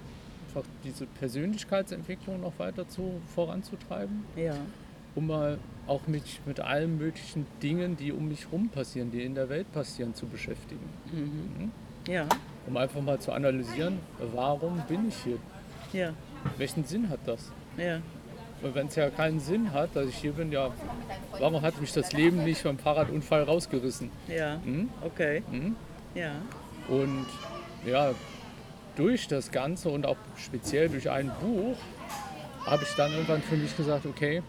Einfach 0.48 0.68
diese 0.84 1.06
Persönlichkeitsentwicklung 1.06 2.40
noch 2.40 2.58
weiter 2.58 2.88
zu, 2.88 3.20
voranzutreiben. 3.34 4.24
Ja. 4.36 4.56
Um 5.14 5.28
mal 5.28 5.58
auch 5.86 6.06
mich 6.06 6.40
mit 6.46 6.60
allen 6.60 6.98
möglichen 6.98 7.46
Dingen, 7.62 7.96
die 7.96 8.12
um 8.12 8.28
mich 8.28 8.46
herum 8.46 8.68
passieren, 8.68 9.10
die 9.10 9.22
in 9.22 9.34
der 9.34 9.48
Welt 9.48 9.70
passieren, 9.72 10.14
zu 10.14 10.26
beschäftigen. 10.26 10.88
Mhm. 11.12 11.20
mhm. 11.20 11.72
Ja. 12.06 12.28
Um 12.66 12.76
einfach 12.76 13.00
mal 13.00 13.18
zu 13.18 13.32
analysieren, 13.32 13.98
warum 14.34 14.82
bin 14.88 15.08
ich 15.08 15.16
hier? 15.16 15.38
Ja. 15.92 16.12
Welchen 16.56 16.84
Sinn 16.84 17.08
hat 17.08 17.20
das? 17.26 17.52
Ja. 17.76 18.00
Und 18.62 18.74
wenn 18.74 18.86
es 18.86 18.94
ja 18.94 19.10
keinen 19.10 19.40
Sinn 19.40 19.72
hat, 19.72 19.94
dass 19.94 20.08
ich 20.08 20.16
hier 20.16 20.32
bin, 20.32 20.50
ja, 20.50 20.70
warum 21.38 21.60
hat 21.60 21.80
mich 21.80 21.92
das 21.92 22.12
Leben 22.12 22.44
nicht 22.44 22.64
beim 22.64 22.78
Fahrradunfall 22.78 23.42
rausgerissen? 23.42 24.10
Ja. 24.28 24.58
Hm? 24.64 24.88
Okay. 25.02 25.42
Hm? 25.50 25.76
Ja. 26.14 26.32
Und 26.88 27.26
ja, 27.84 28.12
durch 28.96 29.28
das 29.28 29.50
Ganze 29.50 29.90
und 29.90 30.06
auch 30.06 30.16
speziell 30.36 30.88
durch 30.88 31.10
ein 31.10 31.30
Buch 31.40 31.76
habe 32.64 32.84
ich 32.84 32.94
dann 32.96 33.12
irgendwann 33.12 33.42
für 33.42 33.56
mich 33.56 33.76
gesagt, 33.76 34.06
okay, 34.06 34.42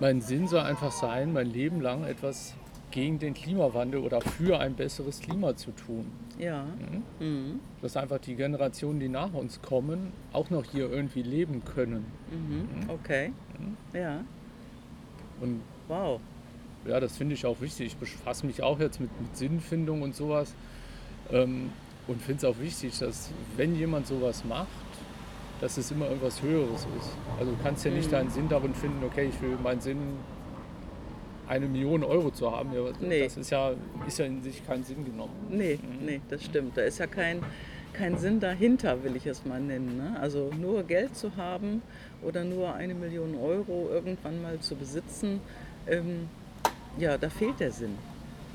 mein 0.00 0.20
Sinn 0.20 0.46
soll 0.46 0.60
einfach 0.60 0.92
sein, 0.92 1.32
mein 1.32 1.50
Leben 1.50 1.80
lang 1.80 2.04
etwas 2.04 2.54
gegen 2.96 3.18
den 3.18 3.34
Klimawandel 3.34 4.00
oder 4.00 4.22
für 4.22 4.58
ein 4.58 4.74
besseres 4.74 5.20
Klima 5.20 5.54
zu 5.54 5.70
tun. 5.72 6.10
Ja. 6.38 6.64
Mhm. 6.64 7.26
Mhm. 7.26 7.60
Dass 7.82 7.94
einfach 7.94 8.18
die 8.18 8.36
Generationen, 8.36 9.00
die 9.00 9.10
nach 9.10 9.34
uns 9.34 9.60
kommen, 9.60 10.14
auch 10.32 10.48
noch 10.48 10.64
hier 10.64 10.90
irgendwie 10.90 11.20
leben 11.20 11.62
können. 11.62 12.06
Mhm. 12.30 12.84
mhm. 12.84 12.90
Okay. 12.90 13.32
Mhm. 13.58 13.76
Ja. 13.92 14.24
Und 15.42 15.60
wow. 15.88 16.22
Ja, 16.86 16.98
das 16.98 17.18
finde 17.18 17.34
ich 17.34 17.44
auch 17.44 17.60
wichtig. 17.60 17.88
Ich 17.88 17.96
befasse 17.98 18.46
mich 18.46 18.62
auch 18.62 18.80
jetzt 18.80 18.98
mit, 18.98 19.10
mit 19.20 19.36
Sinnfindung 19.36 20.00
und 20.00 20.16
sowas. 20.16 20.54
Ähm, 21.30 21.72
und 22.08 22.22
finde 22.22 22.46
es 22.46 22.54
auch 22.56 22.58
wichtig, 22.58 22.98
dass 22.98 23.30
wenn 23.58 23.76
jemand 23.76 24.06
sowas 24.06 24.42
macht, 24.42 24.68
dass 25.60 25.76
es 25.76 25.90
immer 25.90 26.06
irgendwas 26.06 26.40
Höheres 26.40 26.86
ist. 26.98 27.10
Also 27.38 27.52
du 27.52 27.58
kannst 27.62 27.84
ja 27.84 27.90
nicht 27.90 28.06
mhm. 28.06 28.12
deinen 28.12 28.30
Sinn 28.30 28.48
darin 28.48 28.74
finden, 28.74 29.04
okay, 29.04 29.28
ich 29.28 29.42
will 29.42 29.58
meinen 29.62 29.82
Sinn 29.82 29.98
eine 31.48 31.66
Million 31.66 32.02
Euro 32.04 32.30
zu 32.30 32.50
haben. 32.50 32.70
Nee. 33.00 33.24
Das 33.24 33.36
ist 33.36 33.50
ja, 33.50 33.72
ist 34.06 34.18
ja 34.18 34.24
in 34.24 34.42
sich 34.42 34.66
keinen 34.66 34.84
Sinn 34.84 35.04
genommen. 35.04 35.32
Nee, 35.48 35.78
mhm. 35.80 36.06
nee, 36.06 36.20
das 36.28 36.44
stimmt. 36.44 36.76
Da 36.76 36.82
ist 36.82 36.98
ja 36.98 37.06
kein, 37.06 37.42
kein 37.92 38.18
Sinn 38.18 38.40
dahinter, 38.40 39.02
will 39.04 39.16
ich 39.16 39.26
es 39.26 39.44
mal 39.44 39.60
nennen. 39.60 39.96
Ne? 39.96 40.18
Also 40.20 40.50
nur 40.60 40.82
Geld 40.82 41.16
zu 41.16 41.36
haben 41.36 41.82
oder 42.22 42.44
nur 42.44 42.74
eine 42.74 42.94
Million 42.94 43.36
Euro 43.36 43.88
irgendwann 43.90 44.42
mal 44.42 44.58
zu 44.60 44.74
besitzen, 44.76 45.40
ähm, 45.86 46.28
ja, 46.98 47.16
da 47.18 47.28
fehlt 47.28 47.60
der 47.60 47.70
Sinn. 47.70 47.96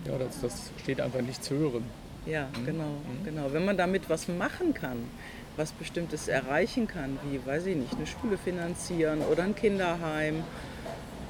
Ja, 0.05 0.17
das, 0.17 0.41
das 0.41 0.71
steht 0.81 0.99
einfach 0.99 1.21
nicht 1.21 1.43
zu 1.43 1.55
hören. 1.55 1.83
Ja, 2.25 2.47
mhm. 2.47 2.65
genau, 2.65 2.83
mhm. 2.83 3.25
genau. 3.25 3.53
Wenn 3.53 3.65
man 3.65 3.77
damit 3.77 4.09
was 4.09 4.27
machen 4.27 4.73
kann, 4.73 4.97
was 5.57 5.71
Bestimmtes 5.71 6.27
erreichen 6.27 6.87
kann, 6.87 7.19
wie, 7.29 7.39
weiß 7.45 7.67
ich 7.67 7.75
nicht, 7.75 7.95
eine 7.95 8.07
Schule 8.07 8.37
finanzieren 8.37 9.21
oder 9.21 9.43
ein 9.43 9.55
Kinderheim 9.55 10.43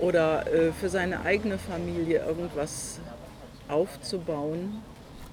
oder 0.02 0.52
äh, 0.52 0.72
für 0.74 0.90
seine 0.90 1.22
eigene 1.22 1.58
Familie 1.58 2.26
irgendwas 2.26 3.00
aufzubauen, 3.68 4.82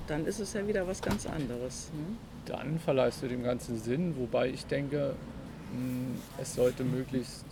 dann 0.07 0.27
ist 0.27 0.39
es 0.39 0.53
ja 0.53 0.67
wieder 0.67 0.87
was 0.87 1.03
ganz 1.03 1.27
anderes. 1.27 1.91
Ne? 1.93 2.17
Dann 2.47 2.79
verleihst 2.79 3.23
du 3.23 3.29
dem 3.29 3.43
Ganzen 3.43 3.79
Sinn, 3.79 4.15
wobei 4.17 4.49
ich 4.49 4.65
denke, 4.67 5.15
mh, 5.73 5.79
hm, 5.79 6.23
es 6.41 6.55
sollte 6.55 6.85
möglichst 6.85 7.45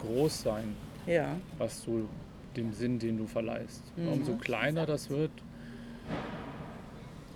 groß 0.00 0.42
sein, 0.42 0.74
ja. 1.06 1.36
was 1.58 1.84
du 1.84 2.08
dem 2.56 2.72
Sinn, 2.72 2.98
den 2.98 3.18
du 3.18 3.26
verleihst. 3.26 3.82
Mhm. 3.96 4.08
Umso 4.08 4.32
kleiner 4.36 4.86
das 4.86 5.10
wird, 5.10 5.30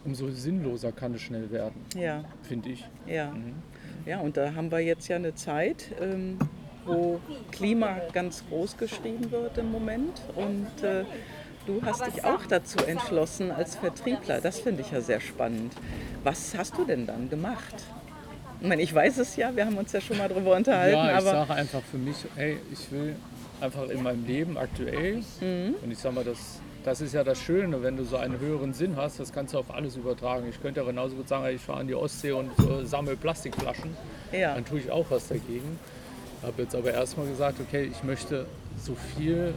umso 0.04 0.30
sinnloser 0.30 0.92
kann 0.92 1.14
es 1.14 1.22
schnell 1.22 1.50
werden, 1.50 1.80
ja. 1.96 2.24
finde 2.42 2.70
ich. 2.70 2.84
Ja. 3.06 3.30
Mhm. 3.30 3.54
ja, 4.06 4.20
und 4.20 4.36
da 4.36 4.54
haben 4.54 4.70
wir 4.70 4.80
jetzt 4.80 5.08
ja 5.08 5.16
eine 5.16 5.34
Zeit, 5.34 5.92
ähm, 6.00 6.38
wo 6.86 7.20
Klima 7.50 8.00
ganz 8.12 8.44
groß 8.48 8.76
geschrieben 8.76 9.30
wird 9.30 9.58
im 9.58 9.70
Moment. 9.70 10.20
Und 10.34 10.82
äh, 10.82 11.04
du 11.66 11.80
hast 11.84 12.06
dich 12.06 12.24
auch 12.24 12.44
dazu 12.46 12.78
entschlossen 12.84 13.50
als 13.50 13.76
Vertriebler. 13.76 14.40
Das 14.40 14.60
finde 14.60 14.82
ich 14.82 14.90
ja 14.90 15.00
sehr 15.00 15.20
spannend. 15.20 15.72
Was 16.22 16.56
hast 16.56 16.76
du 16.76 16.84
denn 16.84 17.06
dann 17.06 17.28
gemacht? 17.28 17.74
Ich 18.60 18.68
meine, 18.68 18.82
ich 18.82 18.94
weiß 18.94 19.18
es 19.18 19.36
ja, 19.36 19.54
wir 19.54 19.66
haben 19.66 19.76
uns 19.76 19.92
ja 19.92 20.00
schon 20.00 20.16
mal 20.16 20.28
darüber 20.28 20.56
unterhalten. 20.56 20.96
Ja, 20.96 21.18
ich 21.18 21.24
sage 21.24 21.54
einfach 21.54 21.82
für 21.82 21.98
mich, 21.98 22.16
hey, 22.34 22.58
ich 22.72 22.90
will 22.90 23.16
einfach 23.60 23.88
in 23.88 24.02
meinem 24.02 24.26
Leben 24.26 24.56
aktuell, 24.56 25.22
mhm. 25.40 25.74
und 25.82 25.90
ich 25.90 25.98
sage 25.98 26.14
mal, 26.14 26.24
das 26.24 26.60
das 26.84 27.00
ist 27.00 27.14
ja 27.14 27.24
das 27.24 27.40
Schöne, 27.40 27.82
wenn 27.82 27.96
du 27.96 28.04
so 28.04 28.18
einen 28.18 28.38
höheren 28.38 28.74
Sinn 28.74 28.96
hast, 28.96 29.18
das 29.18 29.32
kannst 29.32 29.54
du 29.54 29.58
auf 29.58 29.74
alles 29.74 29.96
übertragen. 29.96 30.46
Ich 30.50 30.60
könnte 30.60 30.80
ja 30.80 30.86
genauso 30.86 31.16
gut 31.16 31.28
sagen, 31.28 31.46
ich 31.54 31.62
fahre 31.62 31.80
an 31.80 31.88
die 31.88 31.94
Ostsee 31.94 32.32
und 32.32 32.50
äh, 32.58 32.84
sammle 32.84 33.16
Plastikflaschen. 33.16 33.96
Ja. 34.32 34.54
Dann 34.54 34.66
tue 34.66 34.80
ich 34.80 34.90
auch 34.90 35.06
was 35.08 35.28
dagegen. 35.28 35.78
Ich 36.44 36.48
habe 36.48 36.62
jetzt 36.62 36.74
aber 36.74 36.92
erstmal 36.92 37.26
gesagt, 37.26 37.58
okay, 37.58 37.84
ich 37.84 38.04
möchte 38.04 38.44
so 38.76 38.94
viel 38.94 39.54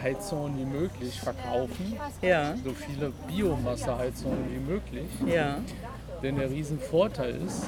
Heizungen 0.00 0.56
wie 0.56 0.64
möglich 0.64 1.18
verkaufen. 1.18 1.96
Ja. 2.22 2.54
So 2.64 2.70
viele 2.70 3.10
Biomasseheizungen 3.26 4.38
wie 4.52 4.72
möglich. 4.72 5.08
Ja. 5.26 5.58
Denn 6.22 6.36
der 6.36 6.48
Riesenvorteil 6.48 7.34
ist, 7.44 7.64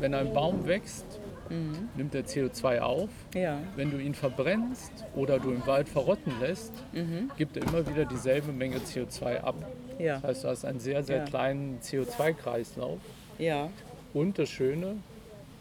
wenn 0.00 0.14
ein 0.14 0.34
Baum 0.34 0.66
wächst, 0.66 1.04
mhm. 1.48 1.88
nimmt 1.94 2.12
er 2.16 2.24
CO2 2.24 2.80
auf. 2.80 3.08
Ja. 3.36 3.60
Wenn 3.76 3.92
du 3.92 3.98
ihn 3.98 4.14
verbrennst 4.14 4.90
oder 5.14 5.38
du 5.38 5.52
im 5.52 5.64
Wald 5.64 5.88
verrotten 5.88 6.32
lässt, 6.40 6.72
mhm. 6.92 7.30
gibt 7.38 7.56
er 7.56 7.62
immer 7.62 7.86
wieder 7.86 8.04
dieselbe 8.04 8.50
Menge 8.50 8.78
CO2 8.78 9.42
ab. 9.42 9.54
Ja. 10.00 10.14
Das 10.16 10.24
heißt, 10.24 10.44
du 10.44 10.48
hast 10.48 10.64
einen 10.64 10.80
sehr, 10.80 11.04
sehr 11.04 11.18
ja. 11.18 11.24
kleinen 11.24 11.78
CO2-Kreislauf. 11.84 12.98
Ja. 13.38 13.70
Und 14.12 14.40
das 14.40 14.48
Schöne 14.48 14.96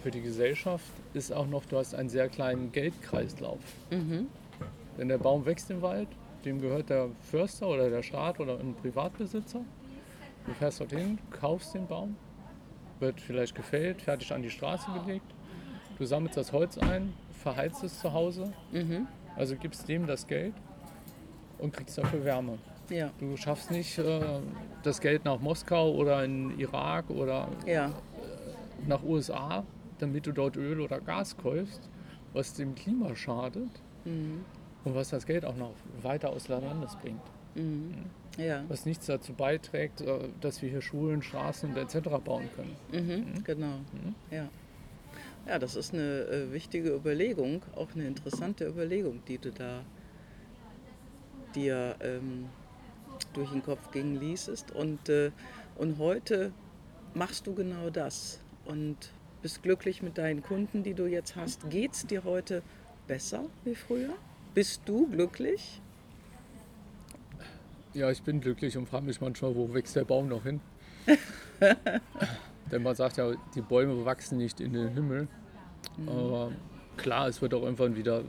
für 0.01 0.09
die 0.09 0.21
Gesellschaft 0.21 0.91
ist 1.13 1.31
auch 1.31 1.47
noch, 1.47 1.65
du 1.65 1.77
hast 1.77 1.95
einen 1.95 2.09
sehr 2.09 2.29
kleinen 2.29 2.71
Geldkreislauf. 2.71 3.59
Mhm. 3.91 4.27
Wenn 4.97 5.07
der 5.07 5.17
Baum 5.17 5.45
wächst 5.45 5.71
im 5.71 5.81
Wald, 5.81 6.07
dem 6.45 6.61
gehört 6.61 6.89
der 6.89 7.09
Förster 7.21 7.67
oder 7.67 7.89
der 7.89 8.03
Staat 8.03 8.39
oder 8.39 8.59
ein 8.59 8.75
Privatbesitzer. 8.75 9.61
Du 10.45 10.53
fährst 10.53 10.79
dorthin, 10.79 11.19
kaufst 11.31 11.73
den 11.73 11.87
Baum, 11.87 12.15
wird 12.99 13.19
vielleicht 13.19 13.55
gefällt, 13.55 14.01
fertig 14.01 14.31
an 14.31 14.41
die 14.41 14.49
Straße 14.49 14.87
gelegt 14.91 15.33
Du 15.99 16.05
sammelst 16.05 16.37
das 16.37 16.53
Holz 16.53 16.77
ein, 16.77 17.13
verheizt 17.43 17.83
es 17.83 17.99
zu 17.99 18.13
Hause, 18.13 18.53
mhm. 18.71 19.05
also 19.35 19.57
gibst 19.57 19.87
dem 19.89 20.07
das 20.07 20.25
Geld 20.25 20.53
und 21.57 21.73
kriegst 21.73 21.97
dafür 21.97 22.23
Wärme. 22.23 22.57
Ja. 22.89 23.09
Du 23.19 23.35
schaffst 23.35 23.69
nicht 23.69 23.99
äh, 23.99 24.21
das 24.81 25.01
Geld 25.01 25.25
nach 25.25 25.41
Moskau 25.41 25.91
oder 25.91 26.23
in 26.23 26.57
Irak 26.57 27.09
oder 27.09 27.49
ja. 27.65 27.91
nach 28.87 29.03
USA, 29.03 29.65
damit 30.01 30.25
du 30.25 30.31
dort 30.31 30.57
Öl 30.57 30.79
oder 30.79 30.99
Gas 30.99 31.37
kaufst, 31.37 31.89
was 32.33 32.53
dem 32.53 32.75
Klima 32.75 33.15
schadet 33.15 33.69
mhm. 34.05 34.45
und 34.83 34.95
was 34.95 35.09
das 35.09 35.25
Geld 35.25 35.45
auch 35.45 35.55
noch 35.55 35.73
weiter 36.01 36.29
aus 36.29 36.47
Landes 36.47 36.95
bringt. 36.97 37.21
Mhm. 37.55 38.05
Ja. 38.37 38.63
Was 38.67 38.85
nichts 38.85 39.05
dazu 39.07 39.33
beiträgt, 39.33 40.01
äh, 40.01 40.29
dass 40.41 40.61
wir 40.61 40.69
hier 40.69 40.81
Schulen, 40.81 41.21
Straßen 41.21 41.75
etc. 41.75 42.09
bauen 42.23 42.49
können. 42.55 42.75
Mhm. 42.91 43.33
mhm. 43.33 43.43
Genau. 43.43 43.77
Mhm. 43.91 44.15
Ja. 44.31 44.49
Ja, 45.47 45.57
das 45.57 45.75
ist 45.75 45.93
eine 45.93 46.21
äh, 46.25 46.53
wichtige 46.53 46.93
Überlegung, 46.93 47.63
auch 47.75 47.87
eine 47.95 48.05
interessante 48.05 48.67
Überlegung, 48.67 49.23
die 49.27 49.39
du 49.39 49.51
da 49.51 49.83
dir 51.55 51.95
ähm, 52.01 52.45
durch 53.33 53.49
den 53.49 53.63
Kopf 53.63 53.91
gehen 53.91 54.19
ließest. 54.19 54.71
Und, 54.71 55.09
äh, 55.09 55.31
und 55.75 55.97
heute 55.97 56.51
machst 57.13 57.47
du 57.47 57.55
genau 57.55 57.89
das 57.89 58.39
und 58.65 59.11
bist 59.41 59.63
glücklich 59.63 60.01
mit 60.01 60.17
deinen 60.17 60.41
Kunden, 60.41 60.83
die 60.83 60.93
du 60.93 61.05
jetzt 61.05 61.35
hast. 61.35 61.69
Geht 61.69 61.93
es 61.93 62.05
dir 62.05 62.23
heute 62.23 62.61
besser 63.07 63.45
wie 63.63 63.75
früher? 63.75 64.13
Bist 64.53 64.81
du 64.85 65.07
glücklich? 65.07 65.81
Ja, 67.93 68.11
ich 68.11 68.21
bin 68.21 68.41
glücklich 68.41 68.77
und 68.77 68.87
frage 68.87 69.05
mich 69.05 69.19
manchmal, 69.19 69.55
wo 69.55 69.73
wächst 69.73 69.95
der 69.95 70.05
Baum 70.05 70.27
noch 70.27 70.43
hin? 70.43 70.61
Denn 72.71 72.83
man 72.83 72.95
sagt 72.95 73.17
ja, 73.17 73.33
die 73.55 73.61
Bäume 73.61 74.05
wachsen 74.05 74.37
nicht 74.37 74.59
in 74.59 74.73
den 74.73 74.89
Himmel. 74.89 75.27
Mhm. 75.97 76.09
Aber 76.09 76.51
klar, 76.97 77.27
es 77.27 77.41
wird 77.41 77.53
auch 77.53 77.63
irgendwann 77.63 77.95
wieder 77.95 78.23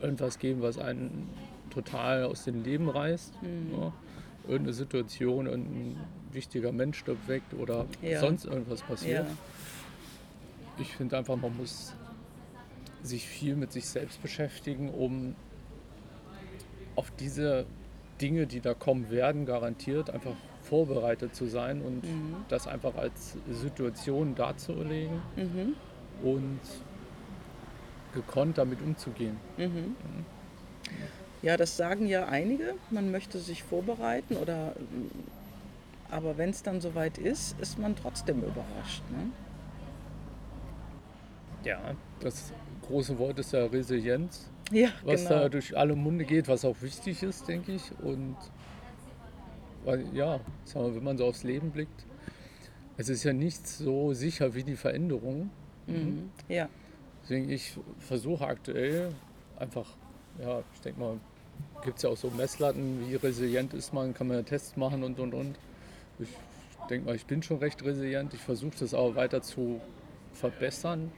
irgendwas 0.00 0.38
geben, 0.38 0.62
was 0.62 0.78
einen 0.78 1.28
total 1.70 2.24
aus 2.24 2.44
dem 2.44 2.62
Leben 2.62 2.88
reißt. 2.88 3.42
Mhm. 3.42 3.72
Ja. 3.78 3.92
Irgendeine 4.44 4.74
Situation, 4.74 5.46
irgendein 5.46 5.96
wichtiger 6.32 6.72
Mensch 6.72 6.98
stirbt 6.98 7.28
weg 7.28 7.42
oder 7.58 7.86
ja. 8.02 8.20
sonst 8.20 8.44
irgendwas 8.44 8.82
passiert. 8.82 9.26
Ja. 9.26 9.36
Ich 10.78 10.96
finde 10.96 11.18
einfach, 11.18 11.36
man 11.36 11.56
muss 11.56 11.94
sich 13.02 13.26
viel 13.26 13.54
mit 13.54 13.72
sich 13.72 13.86
selbst 13.86 14.20
beschäftigen, 14.22 14.90
um 14.90 15.36
auf 16.96 17.10
diese 17.18 17.66
Dinge, 18.20 18.46
die 18.46 18.60
da 18.60 18.74
kommen 18.74 19.10
werden, 19.10 19.46
garantiert 19.46 20.10
einfach 20.10 20.34
vorbereitet 20.62 21.34
zu 21.34 21.46
sein 21.46 21.82
und 21.82 22.04
mhm. 22.04 22.36
das 22.48 22.66
einfach 22.66 22.94
als 22.94 23.36
Situation 23.50 24.34
darzulegen 24.34 25.20
mhm. 25.36 25.74
und 26.22 26.60
gekonnt 28.14 28.58
damit 28.58 28.80
umzugehen. 28.80 29.36
Mhm. 29.58 29.94
Ja, 31.42 31.58
das 31.58 31.76
sagen 31.76 32.06
ja 32.06 32.26
einige. 32.26 32.74
Man 32.90 33.10
möchte 33.10 33.38
sich 33.38 33.62
vorbereiten 33.62 34.36
oder 34.36 34.74
aber 36.10 36.38
wenn 36.38 36.50
es 36.50 36.62
dann 36.62 36.80
soweit 36.80 37.18
ist, 37.18 37.58
ist 37.60 37.78
man 37.78 37.96
trotzdem 37.96 38.38
überrascht. 38.38 39.02
Ne? 39.10 39.30
Ja, 41.64 41.94
das 42.20 42.52
große 42.82 43.18
Wort 43.18 43.38
ist 43.38 43.52
ja 43.52 43.64
Resilienz. 43.66 44.50
Ja, 44.70 44.88
was 45.04 45.22
genau. 45.22 45.42
da 45.42 45.48
durch 45.48 45.76
alle 45.76 45.94
Munde 45.94 46.24
geht, 46.24 46.48
was 46.48 46.64
auch 46.64 46.80
wichtig 46.80 47.22
ist, 47.22 47.48
denke 47.48 47.72
ich. 47.72 47.92
Und 48.02 48.36
weil, 49.84 50.04
ja, 50.14 50.40
mal, 50.74 50.94
wenn 50.94 51.04
man 51.04 51.18
so 51.18 51.26
aufs 51.26 51.42
Leben 51.42 51.70
blickt, 51.70 52.06
es 52.96 53.08
ist 53.08 53.24
ja 53.24 53.32
nicht 53.32 53.66
so 53.66 54.12
sicher 54.14 54.54
wie 54.54 54.64
die 54.64 54.76
Veränderung. 54.76 55.50
Mhm. 55.86 56.30
Ja. 56.48 56.68
Deswegen 57.22 57.50
ich 57.50 57.76
versuche 57.98 58.46
aktuell 58.46 59.12
einfach, 59.58 59.86
ja, 60.40 60.62
ich 60.74 60.80
denke 60.80 61.00
mal, 61.00 61.20
gibt 61.82 61.96
es 61.98 62.02
ja 62.02 62.10
auch 62.10 62.16
so 62.16 62.30
Messlatten, 62.30 63.08
wie 63.08 63.16
resilient 63.16 63.74
ist 63.74 63.92
man, 63.92 64.14
kann 64.14 64.28
man 64.28 64.38
ja 64.38 64.42
Tests 64.42 64.76
machen 64.76 65.02
und 65.02 65.18
und 65.18 65.34
und. 65.34 65.56
Ich 66.18 66.28
denke 66.88 67.06
mal, 67.06 67.16
ich 67.16 67.26
bin 67.26 67.42
schon 67.42 67.58
recht 67.58 67.84
resilient. 67.84 68.34
Ich 68.34 68.40
versuche 68.40 68.78
das 68.78 68.94
aber 68.94 69.14
weiter 69.16 69.42
zu 69.42 69.80
verbessern, 70.32 71.12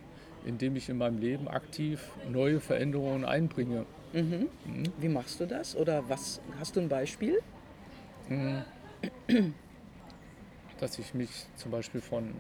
indem 0.47 0.77
ich 0.77 0.89
in 0.89 0.97
meinem 0.97 1.19
Leben 1.19 1.49
aktiv 1.49 2.11
neue 2.31 2.61
Veränderungen 2.61 3.25
einbringe. 3.25 3.85
Mhm. 4.13 4.49
Mhm. 4.65 4.93
Wie 4.99 5.09
machst 5.09 5.41
du 5.41 5.47
das? 5.47 5.77
Oder 5.77 6.09
was 6.09 6.41
hast 6.59 6.77
du 6.77 6.81
ein 6.81 6.89
Beispiel? 6.89 7.43
Mhm. 8.29 8.63
Dass 10.79 10.99
ich 10.99 11.13
mich 11.15 11.31
zum 11.57 11.73
Beispiel 11.73 12.01
von 12.01 12.33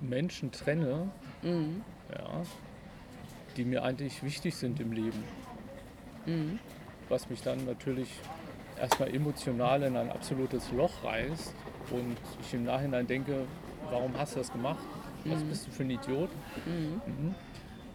Menschen 0.00 0.50
trenne, 0.50 1.10
mhm. 1.42 1.82
ja, 2.10 2.42
die 3.56 3.64
mir 3.64 3.82
eigentlich 3.84 4.22
wichtig 4.22 4.56
sind 4.56 4.80
im 4.80 4.92
Leben. 4.92 5.22
Mhm. 6.26 6.58
Was 7.08 7.30
mich 7.30 7.42
dann 7.42 7.64
natürlich 7.64 8.10
erstmal 8.80 9.14
emotional 9.14 9.82
in 9.82 9.96
ein 9.96 10.10
absolutes 10.10 10.70
Loch 10.72 11.04
reißt 11.04 11.54
und 11.90 12.16
ich 12.40 12.54
im 12.54 12.64
Nachhinein 12.64 13.06
denke, 13.06 13.46
warum 13.90 14.16
hast 14.16 14.34
du 14.34 14.40
das 14.40 14.52
gemacht? 14.52 14.84
Was 15.30 15.42
mhm. 15.42 15.48
bist 15.48 15.66
du 15.66 15.70
für 15.70 15.82
ein 15.82 15.90
Idiot? 15.90 16.30
Mhm. 16.66 17.00
mhm. 17.06 17.34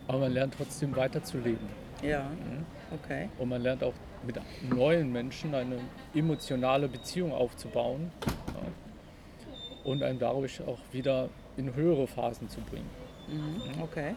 Aber 0.07 0.19
man 0.19 0.33
lernt 0.33 0.53
trotzdem 0.57 0.95
weiterzuleben. 0.95 1.67
Ja, 2.01 2.23
mhm. 2.23 2.65
okay. 2.93 3.29
Und 3.39 3.49
man 3.49 3.61
lernt 3.61 3.83
auch 3.83 3.93
mit 4.25 4.37
neuen 4.69 5.11
Menschen 5.11 5.55
eine 5.55 5.77
emotionale 6.13 6.89
Beziehung 6.89 7.31
aufzubauen. 7.31 8.11
Ja. 8.25 9.89
und 9.89 10.01
einem 10.01 10.19
dadurch 10.19 10.61
auch 10.61 10.79
wieder 10.91 11.29
in 11.57 11.73
höhere 11.75 12.07
Phasen 12.07 12.49
zu 12.49 12.61
bringen. 12.61 12.89
Mhm. 13.27 13.81
Okay. 13.81 14.15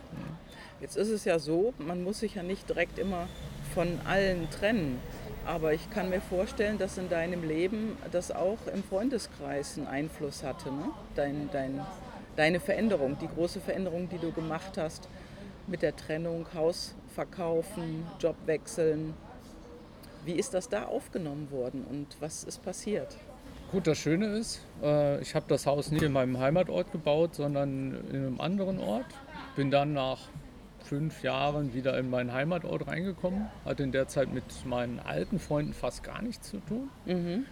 Jetzt 0.80 0.96
ist 0.96 1.08
es 1.08 1.24
ja 1.24 1.38
so, 1.38 1.72
man 1.78 2.02
muss 2.02 2.20
sich 2.20 2.34
ja 2.34 2.42
nicht 2.42 2.68
direkt 2.68 2.98
immer 2.98 3.28
von 3.74 4.00
allen 4.04 4.50
trennen. 4.50 4.98
Aber 5.46 5.72
ich 5.72 5.90
kann 5.90 6.10
mir 6.10 6.20
vorstellen, 6.20 6.76
dass 6.76 6.98
in 6.98 7.08
deinem 7.08 7.46
Leben 7.46 7.96
das 8.10 8.32
auch 8.32 8.58
im 8.72 8.82
Freundeskreis 8.82 9.78
einen 9.78 9.86
Einfluss 9.86 10.42
hatte. 10.42 10.70
Ne? 10.70 10.90
Dein, 11.14 11.48
dein, 11.52 11.80
deine 12.36 12.60
Veränderung, 12.60 13.18
die 13.18 13.28
große 13.28 13.60
Veränderung, 13.60 14.08
die 14.08 14.18
du 14.18 14.32
gemacht 14.32 14.78
hast 14.78 15.08
mit 15.66 15.82
der 15.82 15.96
Trennung, 15.96 16.46
Haus 16.54 16.94
verkaufen, 17.14 18.06
Job 18.20 18.36
wechseln. 18.46 19.14
Wie 20.24 20.34
ist 20.34 20.54
das 20.54 20.68
da 20.68 20.84
aufgenommen 20.84 21.50
worden 21.50 21.84
und 21.88 22.16
was 22.20 22.44
ist 22.44 22.62
passiert? 22.62 23.16
Gut, 23.72 23.86
das 23.86 23.98
Schöne 23.98 24.26
ist, 24.26 24.60
äh, 24.82 25.20
ich 25.20 25.34
habe 25.34 25.46
das 25.48 25.66
Haus 25.66 25.90
nicht 25.90 26.02
in 26.02 26.12
meinem 26.12 26.38
Heimatort 26.38 26.92
gebaut, 26.92 27.34
sondern 27.34 27.94
in 28.10 28.16
einem 28.16 28.40
anderen 28.40 28.78
Ort. 28.78 29.06
Bin 29.56 29.70
dann 29.70 29.92
nach 29.92 30.28
fünf 30.84 31.24
Jahren 31.24 31.74
wieder 31.74 31.98
in 31.98 32.08
meinen 32.08 32.32
Heimatort 32.32 32.86
reingekommen, 32.86 33.46
hatte 33.64 33.82
in 33.82 33.90
der 33.90 34.06
Zeit 34.06 34.32
mit 34.32 34.44
meinen 34.64 35.00
alten 35.00 35.40
Freunden 35.40 35.72
fast 35.72 36.04
gar 36.04 36.22
nichts 36.22 36.50
zu 36.50 36.58
tun. 36.58 36.88
Mhm. 37.06 37.46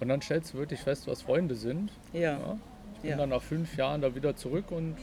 Und 0.00 0.08
dann 0.08 0.20
stellst 0.20 0.52
du 0.52 0.58
wirklich 0.58 0.80
fest, 0.80 1.06
was 1.06 1.22
Freunde 1.22 1.54
sind. 1.54 1.90
Ja. 2.12 2.38
Ja. 2.38 2.58
Bin 3.02 3.10
Ja. 3.10 3.16
dann 3.16 3.28
nach 3.30 3.42
fünf 3.42 3.76
Jahren 3.76 4.00
da 4.00 4.14
wieder 4.14 4.34
zurück 4.36 4.70
und 4.70 4.96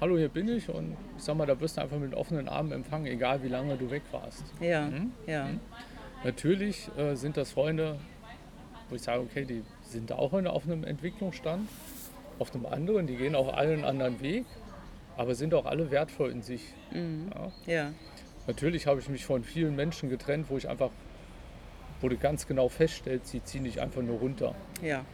hallo, 0.00 0.16
hier 0.16 0.28
bin 0.28 0.48
ich. 0.48 0.68
Und 0.68 0.96
ich 1.16 1.22
sag 1.24 1.36
mal, 1.36 1.46
da 1.46 1.58
wirst 1.60 1.76
du 1.76 1.82
einfach 1.82 1.98
mit 1.98 2.14
offenen 2.14 2.48
Armen 2.48 2.72
empfangen, 2.72 3.06
egal 3.06 3.42
wie 3.42 3.48
lange 3.48 3.76
du 3.76 3.90
weg 3.90 4.02
warst. 4.12 4.44
Ja, 4.60 4.86
Mhm. 4.86 5.12
ja, 5.26 5.48
Natürlich 6.24 6.90
äh, 6.98 7.14
sind 7.14 7.36
das 7.36 7.52
Freunde, 7.52 7.98
wo 8.88 8.94
ich 8.94 9.02
sage, 9.02 9.20
okay, 9.22 9.44
die 9.46 9.62
sind 9.82 10.12
auch 10.12 10.34
in, 10.34 10.46
auf 10.46 10.64
einem 10.64 10.84
Entwicklungsstand, 10.84 11.66
auf 12.38 12.54
einem 12.54 12.66
anderen, 12.66 13.06
die 13.06 13.16
gehen 13.16 13.34
auch 13.34 13.52
alle 13.54 13.72
einen 13.72 13.84
anderen 13.84 14.20
Weg, 14.20 14.44
aber 15.16 15.34
sind 15.34 15.54
auch 15.54 15.64
alle 15.66 15.90
wertvoll 15.90 16.30
in 16.30 16.42
sich. 16.42 16.62
Mhm. 16.92 17.30
Ja. 17.66 17.72
ja, 17.74 17.92
Natürlich 18.46 18.86
habe 18.86 19.00
ich 19.00 19.08
mich 19.08 19.24
von 19.24 19.42
vielen 19.44 19.76
Menschen 19.76 20.08
getrennt, 20.10 20.46
wo 20.50 20.56
ich 20.58 20.68
einfach, 20.68 20.90
wo 22.00 22.08
du 22.08 22.16
ganz 22.16 22.46
genau 22.46 22.68
feststellst, 22.68 23.28
sie 23.28 23.42
ziehen 23.42 23.64
dich 23.64 23.80
einfach 23.80 24.02
nur 24.02 24.18
runter. 24.18 24.54
ja, 24.82 25.04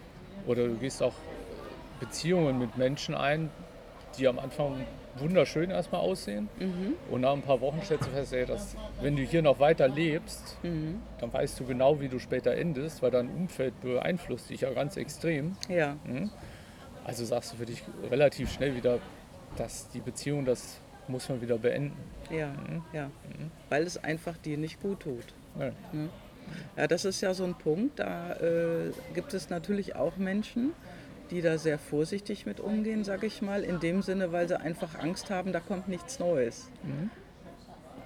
Oder 0.47 0.67
du 0.67 0.75
gehst 0.75 1.03
auch 1.03 1.15
Beziehungen 2.01 2.59
mit 2.59 2.77
Menschen 2.77 3.15
ein, 3.15 3.51
die 4.19 4.29
am 4.29 4.39
Anfang 4.39 4.85
wunderschön 5.19 5.71
erstmal 5.71 6.03
aussehen. 6.03 6.49
Mhm. 6.59 6.95
Und 7.11 7.23
nach 7.23 7.33
ein 7.33 7.43
paar 7.43 7.61
Wochen 7.63 7.81
stellst 7.83 8.07
du 8.07 8.11
fest, 8.11 8.33
ey, 8.35 8.45
dass, 8.45 8.77
wenn 9.01 9.17
du 9.17 9.23
hier 9.23 9.41
noch 9.43 9.59
weiter 9.61 9.89
lebst, 9.89 10.59
Mhm. 10.63 11.01
dann 11.21 11.33
weißt 11.33 11.59
du 11.61 11.65
genau, 11.65 12.01
wie 12.01 12.09
du 12.09 12.19
später 12.19 12.53
endest, 12.55 13.03
weil 13.03 13.11
dein 13.11 13.29
Umfeld 13.29 13.81
beeinflusst 13.81 14.51
dich 14.51 14.61
ja 14.63 14.71
ganz 14.73 14.97
extrem. 14.97 15.57
ja, 15.69 15.97
Mhm. 16.05 16.31
Also 17.05 17.25
sagst 17.25 17.53
du 17.53 17.57
für 17.59 17.67
dich 17.67 17.83
relativ 18.11 18.53
schnell 18.53 18.75
wieder, 18.75 18.99
dass 19.57 19.89
die 19.91 20.01
Beziehung, 20.01 20.45
das 20.45 20.81
muss 21.09 21.29
man 21.29 21.41
wieder 21.41 21.57
beenden. 21.57 21.97
ja, 22.31 22.53
ja, 22.93 23.11
weil 23.71 23.85
es 23.85 23.97
einfach 24.03 24.37
dir 24.39 24.59
nicht 24.59 24.83
gut 24.83 25.01
tut. 25.01 25.25
Ja. 25.59 25.71
Ja, 26.77 26.87
das 26.89 27.05
ist 27.05 27.21
ja 27.23 27.33
so 27.33 27.45
ein 27.45 27.55
Punkt. 27.55 27.99
Da 28.01 28.33
äh, 28.35 28.91
gibt 29.15 29.35
es 29.35 29.51
natürlich 29.51 29.95
auch 29.97 30.17
Menschen, 30.17 30.73
die 31.31 31.43
da 31.43 31.59
sehr 31.59 31.79
vorsichtig 31.79 32.47
mit 32.47 32.61
umgehen, 32.61 33.05
sag 33.05 33.23
ich 33.25 33.43
mal, 33.43 33.63
in 33.63 33.81
dem 33.81 34.03
Sinne, 34.03 34.33
weil 34.33 34.49
sie 34.49 34.59
einfach 34.61 34.99
Angst 34.99 35.31
haben, 35.31 35.53
da 35.53 35.61
kommt 35.61 35.89
nichts 35.89 36.19
Neues. 36.19 36.69
Mhm. 36.83 37.11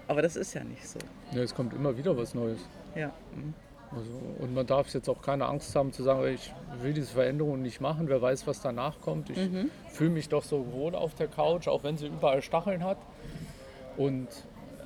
Aber 0.09 0.23
das 0.23 0.37
ist 0.37 0.55
ja 0.55 0.65
nicht 0.65 0.87
so. 0.89 0.99
Ja, 1.33 1.43
es 1.43 1.55
kommt 1.55 1.73
immer 1.75 1.97
wieder 1.97 2.17
was 2.17 2.35
Neues. 2.35 2.59
Ja, 2.97 3.13
Also, 3.95 4.11
und 4.41 4.55
man 4.55 4.67
darf 4.67 4.93
jetzt 4.93 5.09
auch 5.09 5.23
keine 5.23 5.47
Angst 5.47 5.75
haben 5.77 5.93
zu 5.93 6.03
sagen, 6.03 6.27
ich 6.35 6.53
will 6.83 6.93
diese 6.93 7.13
Veränderung 7.13 7.63
nicht 7.63 7.81
machen, 7.81 8.09
wer 8.09 8.21
weiß, 8.21 8.47
was 8.47 8.61
danach 8.61 9.01
kommt. 9.01 9.31
Ich 9.31 9.49
fühle 9.93 10.11
mich 10.11 10.29
doch 10.29 10.43
so 10.43 10.73
wohl 10.73 10.95
auf 10.95 11.15
der 11.15 11.29
Couch, 11.29 11.69
auch 11.69 11.85
wenn 11.85 11.97
sie 11.97 12.07
überall 12.07 12.43
Stacheln 12.43 12.83
hat. 12.85 12.99
Und, 13.97 14.29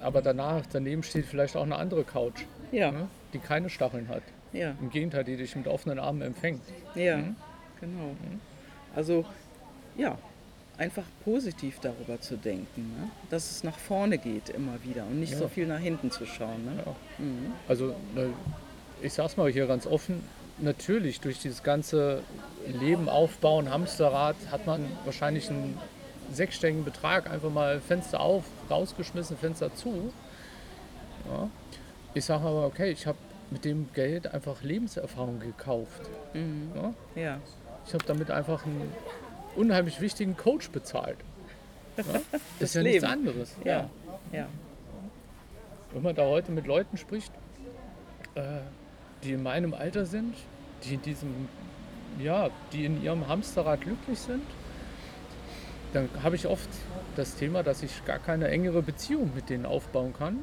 aber 0.03 0.21
danach, 0.23 0.63
daneben 0.71 1.03
steht 1.03 1.25
vielleicht 1.27 1.57
auch 1.57 1.63
eine 1.63 1.77
andere 1.77 2.05
Couch, 2.05 2.45
ja, 2.73 2.91
ne, 2.91 3.09
die 3.33 3.39
keine 3.39 3.71
Stacheln 3.71 4.09
hat. 4.09 4.23
ja, 4.53 4.75
Im 4.81 4.91
Gegenteil, 4.91 5.25
die 5.25 5.37
dich 5.37 5.55
mit 5.57 5.69
offenen 5.69 5.99
Armen 5.99 6.21
empfängt. 6.23 6.63
ja, 6.95 7.23
genau. 7.85 8.17
Also 8.95 9.25
ja, 9.97 10.17
einfach 10.79 11.05
positiv 11.25 11.79
darüber 11.81 12.21
zu 12.21 12.37
denken, 12.37 12.83
ne? 13.01 13.11
dass 13.31 13.51
es 13.51 13.65
nach 13.65 13.79
vorne 13.79 14.19
geht 14.19 14.49
immer 14.49 14.83
wieder 14.83 15.05
und 15.05 15.21
nicht 15.21 15.33
Ja. 15.33 15.39
so 15.39 15.49
viel 15.49 15.67
nach 15.67 15.79
hinten 15.79 16.11
zu 16.11 16.27
schauen. 16.27 16.65
Ne? 16.65 16.83
Ja. 16.85 16.95
Also 17.69 17.95
ne, 18.15 18.31
ich 19.03 19.13
sag's 19.13 19.37
mal 19.37 19.51
hier 19.51 19.67
ganz 19.67 19.87
offen, 19.87 20.23
natürlich 20.59 21.21
durch 21.21 21.39
dieses 21.41 21.63
ganze 21.63 22.23
Leben 22.67 23.09
aufbauen, 23.09 23.71
Hamsterrad, 23.71 24.37
hat 24.51 24.67
man 24.67 24.85
wahrscheinlich 25.05 25.49
einen 25.51 25.79
sechsstelligen 26.33 26.85
Betrag 26.85 27.31
einfach 27.31 27.51
mal 27.51 27.81
Fenster 27.81 28.21
auf, 28.21 28.45
rausgeschmissen, 28.71 29.37
Fenster 29.37 29.75
zu. 29.75 30.13
Ja. 31.31 31.49
Ich 32.15 32.25
sage 32.25 32.45
aber, 32.47 32.67
okay, 32.67 32.91
ich 32.91 33.07
habe 33.07 33.19
mit 33.51 33.65
dem 33.65 33.89
Geld 33.93 34.27
einfach 34.33 34.63
Lebenserfahrung 34.63 35.39
gekauft. 35.41 36.03
Mhm. 36.33 36.71
Ja. 36.75 36.95
Ja, 37.23 37.41
Ich 37.87 37.95
habe 37.95 38.05
damit 38.05 38.31
einfach 38.31 38.65
einen 38.65 38.93
unheimlich 39.57 40.01
wichtigen 40.01 40.37
Coach 40.37 40.71
bezahlt. 40.71 41.19
Ja. 41.97 42.03
Das, 42.59 42.71
ist 42.71 42.75
ja 42.75 42.83
nichts 42.83 43.03
Leben. 43.03 43.13
anderes. 43.13 43.57
ja, 43.65 43.89
ja, 44.33 44.49
Wenn 45.93 46.03
man 46.03 46.17
da 46.17 46.25
heute 46.25 46.51
mit 46.51 46.67
Leuten 46.67 46.97
spricht, 46.97 47.33
äh, 48.35 48.41
die 49.23 49.31
in 49.31 49.45
meinem 49.45 49.75
Alter 49.75 50.05
sind, 50.05 50.35
die 50.83 50.95
in 50.95 51.03
diesem, 51.03 51.49
ja, 52.19 52.51
die 52.73 52.85
in 52.85 53.01
ihrem 53.01 53.29
Hamsterrad 53.29 53.83
glücklich 53.83 54.19
sind, 54.19 54.43
dann 55.93 56.09
habe 56.25 56.35
ich 56.35 56.49
oft 56.49 56.69
das 57.15 57.37
Thema, 57.37 57.63
dass 57.63 57.85
ich 57.85 58.05
gar 58.05 58.19
keine 58.19 58.49
engere 58.49 58.83
Beziehung 58.83 59.31
mit 59.33 59.49
denen 59.49 59.65
aufbauen 59.65 60.13
kann, 60.13 60.39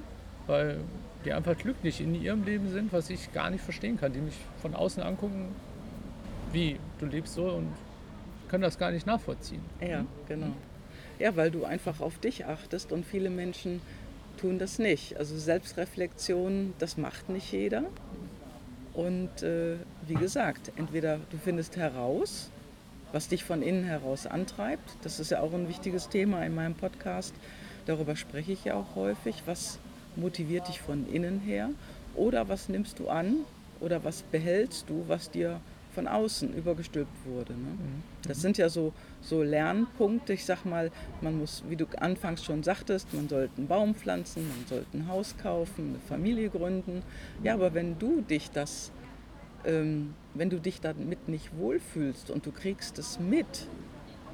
weil 0.47 0.77
die 1.25 1.34
einfach 1.34 1.58
glücklich 1.58 1.99
in 1.99 2.15
ihrem 2.15 2.45
Leben 2.45 2.69
sind, 2.69 2.93
was 2.93 3.10
ich 3.10 3.34
gar 3.34 3.49
nicht 3.49 3.62
verstehen 3.62 3.99
kann, 3.99 4.13
die 4.13 4.21
mich 4.21 4.38
von 4.62 4.73
außen 4.73 5.04
angucken, 5.04 5.49
wie 6.51 6.77
du 6.99 7.05
lebst 7.05 7.33
so 7.33 7.45
und 7.45 7.67
können 8.49 8.63
das 8.63 8.77
gar 8.77 8.91
nicht 8.91 9.05
nachvollziehen. 9.05 9.61
Ja, 9.79 10.05
genau. 10.27 10.53
Ja, 11.19 11.35
weil 11.35 11.51
du 11.51 11.65
einfach 11.65 12.01
auf 12.01 12.19
dich 12.19 12.45
achtest 12.45 12.91
und 12.91 13.05
viele 13.05 13.29
Menschen 13.29 13.81
tun 14.37 14.59
das 14.59 14.79
nicht. 14.79 15.17
Also 15.17 15.37
Selbstreflexion, 15.37 16.73
das 16.79 16.97
macht 16.97 17.29
nicht 17.29 17.51
jeder. 17.51 17.83
Und 18.93 19.43
äh, 19.43 19.77
wie 20.07 20.15
gesagt, 20.15 20.71
entweder 20.75 21.19
du 21.29 21.37
findest 21.37 21.77
heraus, 21.77 22.49
was 23.11 23.27
dich 23.27 23.43
von 23.43 23.61
innen 23.61 23.83
heraus 23.83 24.25
antreibt. 24.25 24.97
Das 25.03 25.19
ist 25.19 25.31
ja 25.31 25.41
auch 25.41 25.53
ein 25.53 25.69
wichtiges 25.69 26.09
Thema 26.09 26.43
in 26.45 26.55
meinem 26.55 26.75
Podcast. 26.75 27.33
Darüber 27.85 28.15
spreche 28.15 28.51
ich 28.51 28.65
ja 28.65 28.75
auch 28.75 28.95
häufig. 28.95 29.43
Was 29.45 29.79
motiviert 30.15 30.67
dich 30.67 30.81
von 30.81 31.07
innen 31.11 31.39
her? 31.39 31.69
Oder 32.15 32.49
was 32.49 32.67
nimmst 32.67 32.99
du 32.99 33.09
an? 33.09 33.37
Oder 33.79 34.03
was 34.03 34.23
behältst 34.23 34.89
du, 34.89 35.05
was 35.07 35.31
dir 35.31 35.59
von 35.93 36.08
außen 36.08 36.54
übergestülpt 36.54 37.12
wurde? 37.25 37.54
Ne? 37.54 37.77
Das 38.27 38.41
sind 38.41 38.58
ja 38.58 38.69
so, 38.69 38.93
so 39.21 39.43
Lernpunkte. 39.43 40.34
Ich 40.34 40.45
sag 40.45 40.65
mal, 40.65 40.91
man 41.21 41.38
muss, 41.38 41.63
wie 41.69 41.75
du 41.75 41.86
anfangs 41.97 42.43
schon 42.43 42.63
sagtest, 42.63 43.13
man 43.13 43.30
sollte 43.30 43.58
einen 43.58 43.67
Baum 43.67 43.95
pflanzen, 43.95 44.47
man 44.47 44.67
sollte 44.67 44.97
ein 44.97 45.08
Haus 45.08 45.36
kaufen, 45.41 45.89
eine 45.89 45.99
Familie 45.99 46.49
gründen. 46.49 47.04
Ja, 47.43 47.54
aber 47.54 47.73
wenn 47.73 47.99
du 47.99 48.21
dich 48.21 48.51
das 48.51 48.91
ähm, 49.65 50.13
wenn 50.34 50.49
du 50.49 50.60
dich 50.60 50.82
damit 50.82 51.27
nicht 51.27 51.58
wohlfühlst 51.58 52.32
und 52.32 52.45
du 52.45 52.51
kriegst 52.51 52.97
es 52.99 53.19
mit, 53.19 53.67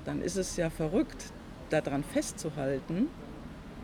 dann 0.05 0.21
ist 0.21 0.37
es 0.37 0.57
ja 0.57 0.69
verrückt, 0.69 1.31
daran 1.69 2.03
festzuhalten, 2.03 3.07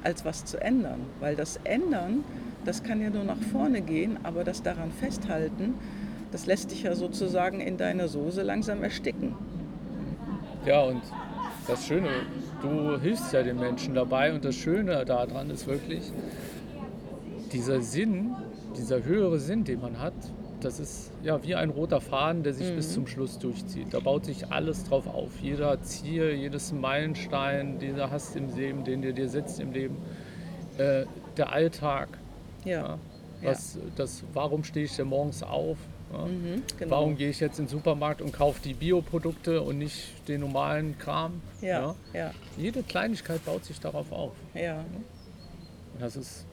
als 0.04 0.24
was 0.26 0.46
zu 0.46 0.62
ändern. 0.62 1.02
Weil 1.20 1.36
das 1.36 1.60
Ändern, 1.64 2.24
das 2.66 2.84
kann 2.84 3.02
ja 3.02 3.10
nur 3.10 3.24
nach 3.24 3.42
vorne 3.52 3.82
gehen, 3.82 4.18
aber 4.24 4.44
das 4.44 4.64
daran 4.64 4.92
festhalten, 4.92 5.76
das 6.34 6.48
lässt 6.48 6.72
dich 6.72 6.84
ja 6.84 6.96
sozusagen 6.96 7.62
in 7.62 7.78
deiner 7.78 8.08
Soße 8.08 8.42
langsam 8.42 8.84
ersticken. 8.84 9.36
Ja, 10.66 10.82
und 10.82 11.02
das 11.68 11.86
Schöne, 11.86 12.10
du 12.62 13.00
hilfst 13.00 13.32
ja 13.34 13.44
den 13.44 13.60
Menschen 13.60 13.94
dabei 13.94 14.34
und 14.34 14.44
das 14.44 14.56
Schöne 14.56 15.06
daran 15.06 15.52
ist 15.52 15.68
wirklich, 15.68 16.12
dieser 17.52 17.82
Sinn, 17.82 18.36
dieser 18.76 19.04
höhere 19.04 19.40
Sinn, 19.40 19.64
den 19.64 19.80
man 19.80 20.00
hat, 20.00 20.14
das 20.60 20.80
ist 20.80 21.12
ja 21.22 21.44
wie 21.44 21.54
ein 21.54 21.70
roter 21.70 22.02
Faden, 22.02 22.42
der 22.42 22.54
sich 22.54 22.74
bis 22.74 22.94
zum 22.94 23.06
Schluss 23.06 23.38
durchzieht. 23.38 23.94
Da 23.94 24.00
baut 24.00 24.26
sich 24.26 24.52
alles 24.52 24.86
drauf 24.86 25.06
auf. 25.08 25.40
Jeder 25.42 25.82
Ziel, 25.82 26.32
jedes 26.32 26.72
Meilenstein, 26.72 27.78
den 27.80 27.98
du 27.98 28.10
hast 28.10 28.36
im 28.36 28.56
Leben, 28.56 28.84
den 28.84 29.02
du 29.02 29.14
dir 29.14 29.30
setzt 29.30 29.60
im 29.60 29.72
Leben, 29.72 29.98
äh, 30.78 31.06
der 31.38 31.52
Alltag. 31.52 32.08
Ja, 32.66 32.98
Ja, 33.42 33.50
was, 33.50 33.78
das, 33.98 34.24
warum 34.34 34.64
stehe 34.64 34.86
ich 34.86 34.96
denn 34.96 35.08
morgens 35.08 35.44
auf? 35.44 35.78
Ja? 36.14 36.26
mhm, 36.26 36.64
genau. 36.78 36.92
Warum 36.92 37.18
gehe 37.18 37.30
ich 37.30 37.40
jetzt 37.40 37.60
in 37.60 37.66
den 37.66 37.70
Supermarkt 37.72 38.22
und 38.22 38.32
kaufe 38.32 38.62
die 38.64 38.74
Bioprodukte 38.74 39.62
und 39.62 39.78
nicht 39.80 40.28
den 40.28 40.42
normalen 40.42 40.98
Kram? 40.98 41.42
Ja, 41.62 41.96
ja, 42.14 42.32
Jede 42.58 42.84
Kleinigkeit 42.84 43.44
baut 43.46 43.66
sich 43.66 43.80
darauf 43.80 44.12
auf. 44.12 44.34
ja, 44.54 44.80
Und 45.94 46.02
das 46.02 46.16
ist 46.16 46.46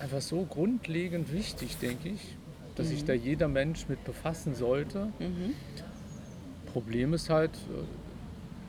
einfach 0.00 0.20
so 0.20 0.44
grundlegend 0.44 1.32
wichtig, 1.32 1.78
denke 1.78 2.10
ich, 2.10 2.36
dass 2.74 2.88
sich 2.88 3.04
da 3.04 3.14
jeder 3.14 3.48
Mensch 3.48 3.88
mit 3.88 4.04
befassen 4.04 4.54
sollte. 4.54 5.08
mhm, 5.18 5.54
Problem 6.72 7.14
ist 7.14 7.30
halt, 7.30 7.52
äh, 7.54 8.05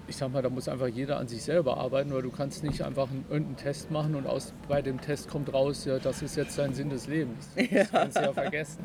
ich 0.08 0.16
sag 0.16 0.32
mal, 0.32 0.42
da 0.42 0.50
muss 0.50 0.70
einfach 0.70 0.88
jeder 0.88 1.18
an 1.18 1.28
sich 1.28 1.44
selber 1.44 1.78
arbeiten, 1.78 2.14
weil 2.14 2.22
du 2.22 2.32
kannst 2.32 2.64
nicht 2.64 2.82
einfach 2.82 3.10
einen, 3.10 3.26
irgendeinen 3.30 3.58
Test 3.58 3.92
machen 3.92 4.16
und 4.16 4.26
aus, 4.26 4.54
bei 4.70 4.82
dem 4.82 5.02
Test 5.02 5.28
kommt 5.30 5.54
raus, 5.54 5.84
ja, 5.86 6.00
das 6.00 6.22
ist 6.22 6.38
jetzt 6.38 6.58
dein 6.58 6.74
Sinn 6.74 6.90
des 6.90 7.08
Lebens. 7.08 7.50
Das 7.56 7.70
Ja. 7.70 7.84
kannst 7.86 8.18
du 8.18 8.22
ja 8.22 8.34
vergessen. 8.34 8.84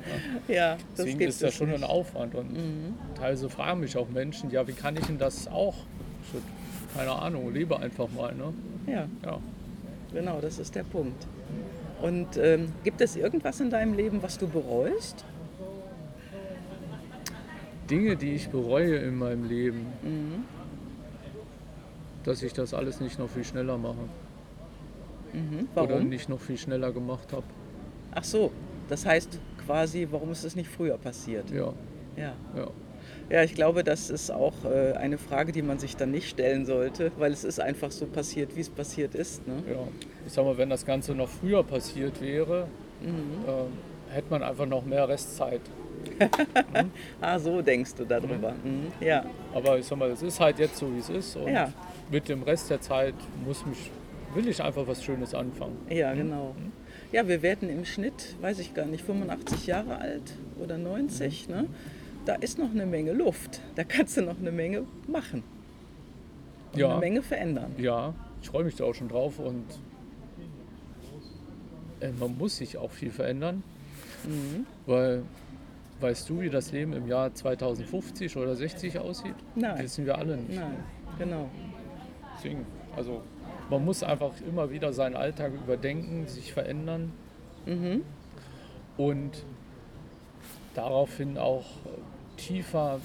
Ja. 0.48 0.54
Ja, 0.54 0.74
das 0.74 0.82
Deswegen 1.06 1.20
ist 1.20 1.42
das 1.42 1.54
schon 1.54 1.68
ein 1.68 1.80
nicht. 1.80 1.88
Aufwand. 1.88 2.35
Und 2.35 2.52
Mhm. 2.52 2.94
teilweise 3.14 3.48
fragen 3.48 3.80
mich 3.80 3.96
auch 3.96 4.08
Menschen, 4.08 4.50
ja, 4.50 4.66
wie 4.66 4.72
kann 4.72 4.96
ich 4.96 5.06
denn 5.06 5.18
das 5.18 5.46
auch? 5.48 5.76
Keine 6.94 7.12
Ahnung, 7.12 7.52
lebe 7.54 7.78
einfach 7.78 8.08
mal. 8.11 8.35
Ne? 8.35 8.52
Ja, 8.87 9.06
Ja. 9.24 9.38
genau, 10.12 10.40
das 10.40 10.58
ist 10.58 10.74
der 10.74 10.82
Punkt. 10.85 11.26
Und 12.02 12.37
ähm, 12.37 12.72
gibt 12.82 13.00
es 13.00 13.14
irgendwas 13.16 13.61
in 13.61 13.70
deinem 13.70 13.94
Leben, 13.94 14.22
was 14.22 14.37
du 14.38 14.48
bereust? 14.48 15.24
Dinge, 17.88 18.16
die 18.16 18.32
ich 18.35 18.48
bereue 18.48 18.96
in 18.96 19.16
meinem 19.16 19.44
Leben, 19.48 19.87
Mhm. 20.02 20.44
Dass 22.24 22.42
ich 22.42 22.52
das 22.52 22.74
alles 22.74 23.00
nicht 23.00 23.18
noch 23.18 23.28
viel 23.28 23.44
schneller 23.44 23.78
mache. 23.78 23.96
Mhm. 25.32 25.68
Oder 25.74 25.94
Warum? 25.94 26.08
nicht 26.08 26.28
noch 26.28 26.40
viel 26.40 26.58
schneller 26.58 26.92
gemacht 26.92 27.32
habe. 27.32 27.44
Ach 28.14 28.24
so, 28.24 28.50
das 28.88 29.06
heißt 29.06 29.38
quasi, 29.66 30.06
warum 30.11 30.30
ist 30.32 30.44
es 30.44 30.54
nicht 30.54 30.68
früher 30.70 30.98
passiert? 30.98 31.50
Ja, 31.50 31.72
Ja. 32.16 32.35
ja. 32.56 32.68
Ja, 33.30 33.42
ich 33.42 33.54
glaube, 33.54 33.82
das 33.82 34.11
ist 34.11 34.30
auch 34.30 34.52
äh, 34.64 34.92
eine 34.92 35.16
Frage, 35.18 35.52
die 35.52 35.62
man 35.62 35.78
sich 35.78 35.96
dann 35.96 36.11
nicht 36.11 36.28
stellen 36.28 36.66
sollte, 36.66 37.11
weil 37.18 37.32
es 37.32 37.44
ist 37.44 37.61
einfach 37.61 37.90
so 37.90 38.04
passiert, 38.06 38.54
wie 38.56 38.61
es 38.61 38.68
passiert 38.68 39.14
ist. 39.14 39.46
Ne? 39.46 39.54
Ja, 39.70 39.78
ich 40.26 40.32
sag 40.32 40.44
mal, 40.44 40.56
wenn 40.58 40.68
das 40.70 40.85
Ganze 40.85 41.14
noch 41.14 41.28
früher 41.28 41.62
passiert 41.62 42.20
wäre, 42.20 42.66
Mhm. 43.00 43.44
äh, 44.11 44.14
hätte 44.14 44.30
man 44.30 44.42
einfach 44.42 44.66
noch 44.66 44.85
mehr 44.85 45.08
Restzeit. 45.08 45.61
Ah, 47.20 47.38
so 47.38 47.62
denkst 47.62 47.94
du 47.94 48.04
darüber. 48.04 48.52
Mhm. 48.64 48.88
Ja, 49.00 49.24
Aber 49.54 49.78
ich 49.78 49.86
sag 49.86 49.98
mal, 49.98 50.10
es 50.10 50.22
ist 50.22 50.38
halt 50.40 50.58
jetzt 50.58 50.76
so, 50.76 50.92
wie 50.92 50.98
es 50.98 51.08
ist. 51.08 51.36
Und 51.36 51.48
Ja. 51.52 51.72
mit 52.10 52.28
dem 52.28 52.42
Rest 52.42 52.70
der 52.70 52.80
Zeit 52.80 53.14
muss 53.44 53.64
mich, 53.66 53.90
will 54.34 54.48
ich 54.48 54.62
einfach 54.62 54.86
was 54.86 55.02
Schönes 55.04 55.34
anfangen. 55.34 55.76
ja, 55.88 56.12
genau. 56.14 56.54
Ja, 57.12 57.28
wir 57.28 57.42
werden 57.42 57.68
im 57.68 57.84
Schnitt, 57.84 58.36
weiß 58.40 58.58
ich 58.58 58.72
gar 58.72 58.86
nicht, 58.86 59.04
85 59.04 59.66
Jahre 59.66 59.98
alt 59.98 60.22
oder 60.58 60.78
90. 60.78 61.46
Ne? 61.48 61.66
Da 62.24 62.36
ist 62.36 62.58
noch 62.58 62.70
eine 62.70 62.86
Menge 62.86 63.12
Luft. 63.12 63.60
Da 63.74 63.84
kannst 63.84 64.16
du 64.16 64.22
noch 64.22 64.38
eine 64.38 64.50
Menge 64.50 64.84
machen. 65.06 65.42
Und 66.72 66.78
Ja. 66.78 66.90
eine 66.92 67.00
Menge 67.00 67.22
verändern. 67.22 67.72
Ja, 67.76 68.14
ich 68.40 68.48
freue 68.48 68.64
mich 68.64 68.76
da 68.76 68.84
auch 68.84 68.94
schon 68.94 69.08
drauf 69.08 69.38
und 69.38 69.64
äh, 72.00 72.10
man 72.18 72.36
muss 72.38 72.56
sich 72.56 72.78
auch 72.78 72.90
viel 72.90 73.10
verändern, 73.10 73.62
Mhm. 74.24 74.66
weil 74.86 75.22
weißt 76.00 76.28
du, 76.28 76.40
wie 76.40 76.50
das 76.50 76.72
Leben 76.72 76.92
im 76.92 77.07
Jahr 77.07 77.33
2050 77.35 78.37
oder 78.37 78.55
60 78.57 78.98
aussieht? 78.98 79.35
Nein. 79.55 79.72
Das 79.76 79.83
wissen 79.85 80.07
wir 80.07 80.18
alle 80.18 80.37
nicht. 80.37 80.59
Nein, 80.59 80.76
genau. 81.18 81.48
Deswegen, 82.37 82.66
also 82.96 83.22
man 83.70 83.85
muss 83.85 84.02
einfach 84.02 84.33
immer 84.48 84.70
wieder 84.70 84.92
seinen 84.92 85.16
Alltag 85.16 85.52
überdenken, 85.55 86.26
sich 86.26 86.52
verändern 86.52 87.12
Mhm. 87.66 88.02
und 88.96 89.44
daraufhin 90.74 91.38
auch 91.38 91.64
tiefer 92.37 92.98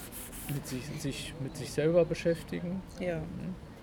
mit 0.53 0.65
sich, 0.65 0.83
sich, 0.99 1.33
mit 1.41 1.55
sich 1.57 1.71
selber 1.71 2.05
beschäftigen 2.05 2.81
Ja, 2.99 3.21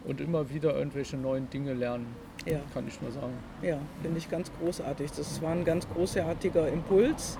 und 0.04 0.20
immer 0.20 0.50
wieder 0.50 0.74
irgendwelche 0.74 1.16
neuen 1.16 1.48
Dinge 1.50 1.74
lernen, 1.74 2.06
ja. 2.46 2.58
kann 2.72 2.88
ich 2.88 3.00
nur 3.00 3.12
sagen. 3.12 3.34
Ja, 3.62 3.78
finde 4.02 4.18
ich 4.18 4.28
ganz 4.30 4.50
großartig. 4.60 5.12
Das 5.12 5.40
war 5.42 5.52
ein 5.52 5.64
ganz 5.64 5.86
großartiger 5.90 6.68
Impuls, 6.68 7.38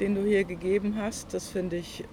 den 0.00 0.14
du 0.14 0.24
hier 0.24 0.44
gegeben 0.44 0.96
hast. 0.96 1.34
Das 1.34 1.48
finde 1.48 1.76
ich 1.76 2.04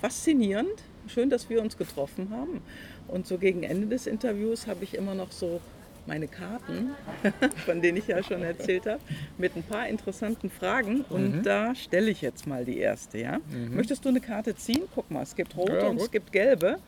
faszinierend. 0.00 0.70
Schön, 1.06 1.28
dass 1.30 1.50
wir 1.50 1.60
uns 1.60 1.76
getroffen 1.76 2.30
haben. 2.30 2.62
Und 3.08 3.26
so 3.26 3.36
gegen 3.38 3.62
Ende 3.62 3.86
des 3.86 4.06
Interviews 4.06 4.66
habe 4.66 4.84
ich 4.84 4.94
immer 4.94 5.14
noch 5.14 5.30
so 5.32 5.60
meine 6.06 6.28
Karten, 6.28 6.90
von 7.66 7.80
denen 7.82 7.98
ich 7.98 8.06
ja 8.08 8.22
schon 8.22 8.42
erzählt 8.42 8.86
habe, 8.86 9.00
mit 9.38 9.56
ein 9.56 9.62
paar 9.62 9.88
interessanten 9.88 10.50
Fragen. 10.50 11.02
Und 11.10 11.36
Mhm. 11.38 11.42
da 11.42 11.74
stelle 11.74 12.10
ich 12.10 12.20
jetzt 12.22 12.46
mal 12.46 12.64
die 12.64 12.78
erste. 12.78 13.18
Ja? 13.18 13.38
Möchtest 13.70 14.04
du 14.04 14.08
eine 14.10 14.20
Karte 14.20 14.54
ziehen? 14.54 14.82
Guck 14.94 15.10
mal, 15.10 15.22
es 15.22 15.34
gibt 15.34 15.56
rote 15.56 15.76
Ja, 15.78 15.88
und 15.88 16.00
es 16.00 16.10
gibt 16.10 16.32
gelbe. 16.32 16.78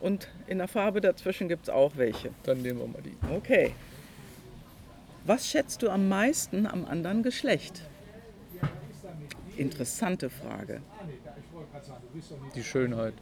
Und 0.00 0.28
in 0.46 0.58
der 0.58 0.68
Farbe 0.68 1.00
dazwischen 1.00 1.48
gibt 1.48 1.64
es 1.64 1.70
auch 1.70 1.92
welche. 1.96 2.30
Dann 2.42 2.60
nehmen 2.60 2.80
wir 2.80 2.86
mal 2.86 3.02
die. 3.02 3.14
Okay. 3.34 3.72
Was 5.26 5.48
schätzt 5.48 5.80
du 5.82 5.88
am 5.88 6.08
meisten 6.08 6.66
am 6.66 6.84
anderen 6.84 7.22
Geschlecht? 7.22 7.82
Interessante 9.56 10.30
Frage. 10.30 10.80
Die 12.54 12.62
Schönheit. 12.62 13.14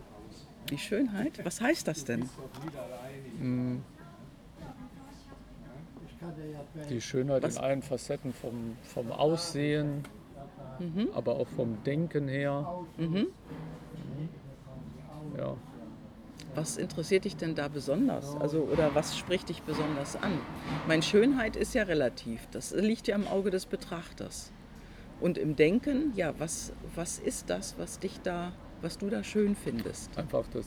Die 0.71 0.79
Schönheit? 0.79 1.45
Was 1.45 1.61
heißt 1.61 1.87
das 1.89 2.05
denn? 2.05 2.29
Die 6.89 7.01
Schönheit 7.01 7.43
Was- 7.43 7.57
in 7.57 7.63
allen 7.63 7.83
Facetten, 7.83 8.33
vom, 8.33 8.77
vom 8.83 9.11
Aussehen, 9.13 10.05
aber 11.15 11.37
auch 11.37 11.49
vom 11.49 11.83
Denken 11.85 12.29
her. 12.29 12.67
Mhm. 12.97 13.27
Ja. 15.37 15.57
Was 16.55 16.77
interessiert 16.77 17.25
dich 17.25 17.37
denn 17.37 17.55
da 17.55 17.69
besonders? 17.69 18.37
Also, 18.37 18.61
oder 18.65 18.95
was 18.95 19.17
spricht 19.17 19.49
dich 19.49 19.63
besonders 19.63 20.17
an? 20.17 20.33
Meine 20.87 21.03
Schönheit 21.03 21.57
ist 21.57 21.75
ja 21.75 21.85
relativ. 21.85 22.47
Das 22.51 22.73
liegt 22.73 23.09
ja 23.09 23.15
im 23.17 23.27
Auge 23.27 23.51
des 23.51 23.65
Betrachters. 23.65 24.53
Und 25.23 25.39
im 25.39 25.55
Denken, 25.55 26.13
ja, 26.17 26.35
was, 26.39 26.73
was 26.97 27.21
ist 27.21 27.49
das, 27.49 27.77
was 27.79 28.01
dich 28.01 28.21
da, 28.25 28.53
was 28.81 28.99
du 28.99 29.09
da 29.09 29.23
schön 29.23 29.55
findest? 29.55 30.11
Einfach 30.19 30.45
das. 30.53 30.67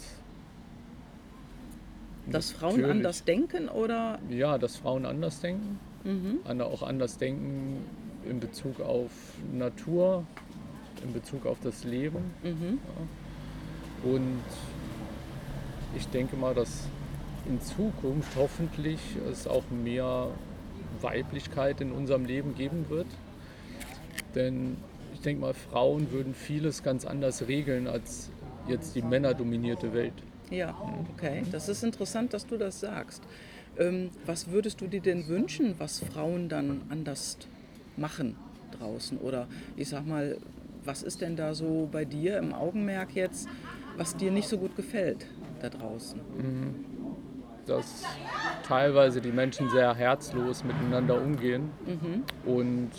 Dass 2.28 2.52
Frauen 2.52 2.78
Natürlich. 2.78 2.92
anders 2.92 3.24
denken 3.26 3.68
oder? 3.68 4.18
Ja, 4.30 4.58
dass 4.58 4.78
Frauen 4.78 5.06
anders 5.06 5.42
denken. 5.42 5.78
Mhm. 6.06 6.62
Auch 6.62 6.84
anders 6.84 7.18
denken 7.18 7.84
in 8.28 8.40
Bezug 8.40 8.80
auf 8.80 9.12
Natur, 9.52 10.26
in 11.04 11.12
Bezug 11.12 11.46
auf 11.46 11.58
das 11.62 11.84
Leben. 11.84 12.24
Mhm. 12.42 12.80
Und 14.04 14.44
ich 15.98 16.08
denke 16.08 16.38
mal, 16.38 16.56
dass 16.56 16.88
in 17.50 17.60
Zukunft 17.60 18.32
hoffentlich 18.38 19.00
es 19.30 19.48
auch 19.48 19.70
mehr 19.70 20.30
Weiblichkeit 21.02 21.82
in 21.82 21.92
unserem 21.92 22.24
Leben 22.24 22.56
geben 22.56 22.86
wird. 22.88 23.08
Denn 24.36 24.78
ich 25.14 25.22
denke 25.22 25.42
mal, 25.42 25.54
Frauen 25.54 26.12
würden 26.12 26.34
vieles 26.34 26.84
ganz 26.84 27.06
anders 27.06 27.48
regeln 27.48 27.88
als 27.88 28.30
jetzt 28.68 28.96
die 28.96 29.02
männerdominierte 29.02 29.94
Welt. 29.94 30.14
Ja, 30.52 30.76
okay. 31.16 31.44
Das 31.52 31.70
ist 31.70 31.84
interessant, 31.84 32.34
dass 32.34 32.46
du 32.46 32.58
das 32.58 32.80
sagst. 32.80 33.24
Ähm, 33.78 34.10
was 34.26 34.52
würdest 34.52 34.82
du 34.82 34.88
dir 34.88 35.02
denn 35.02 35.28
wünschen, 35.28 35.76
was 35.80 36.00
Frauen 36.00 36.50
dann 36.50 36.82
anders 36.90 37.38
machen 37.98 38.36
draußen? 38.78 39.18
Oder 39.18 39.48
ich 39.76 39.90
sag 39.90 40.06
mal, 40.06 40.38
was 40.84 41.02
ist 41.04 41.22
denn 41.22 41.36
da 41.36 41.54
so 41.54 41.90
bei 41.92 42.06
dir 42.06 42.38
im 42.38 42.54
Augenmerk 42.54 43.16
jetzt, 43.16 43.48
was 43.98 44.16
dir 44.16 44.32
nicht 44.32 44.48
so 44.48 44.58
gut 44.58 44.76
gefällt 44.76 45.26
da 45.62 45.70
draußen? 45.70 46.20
Dass 47.66 48.04
teilweise 48.68 49.22
die 49.22 49.32
Menschen 49.32 49.70
sehr 49.70 49.96
herzlos 49.96 50.64
miteinander 50.64 51.20
umgehen 51.20 51.70
und 52.46 52.92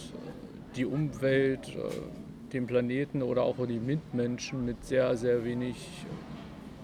die 0.77 0.85
Umwelt, 0.85 1.69
äh, 1.69 2.53
den 2.53 2.67
Planeten 2.67 3.23
oder 3.23 3.43
auch 3.43 3.57
die 3.67 3.79
Mitmenschen 3.79 4.65
mit 4.65 4.85
sehr, 4.85 5.17
sehr 5.17 5.45
wenig, 5.45 5.77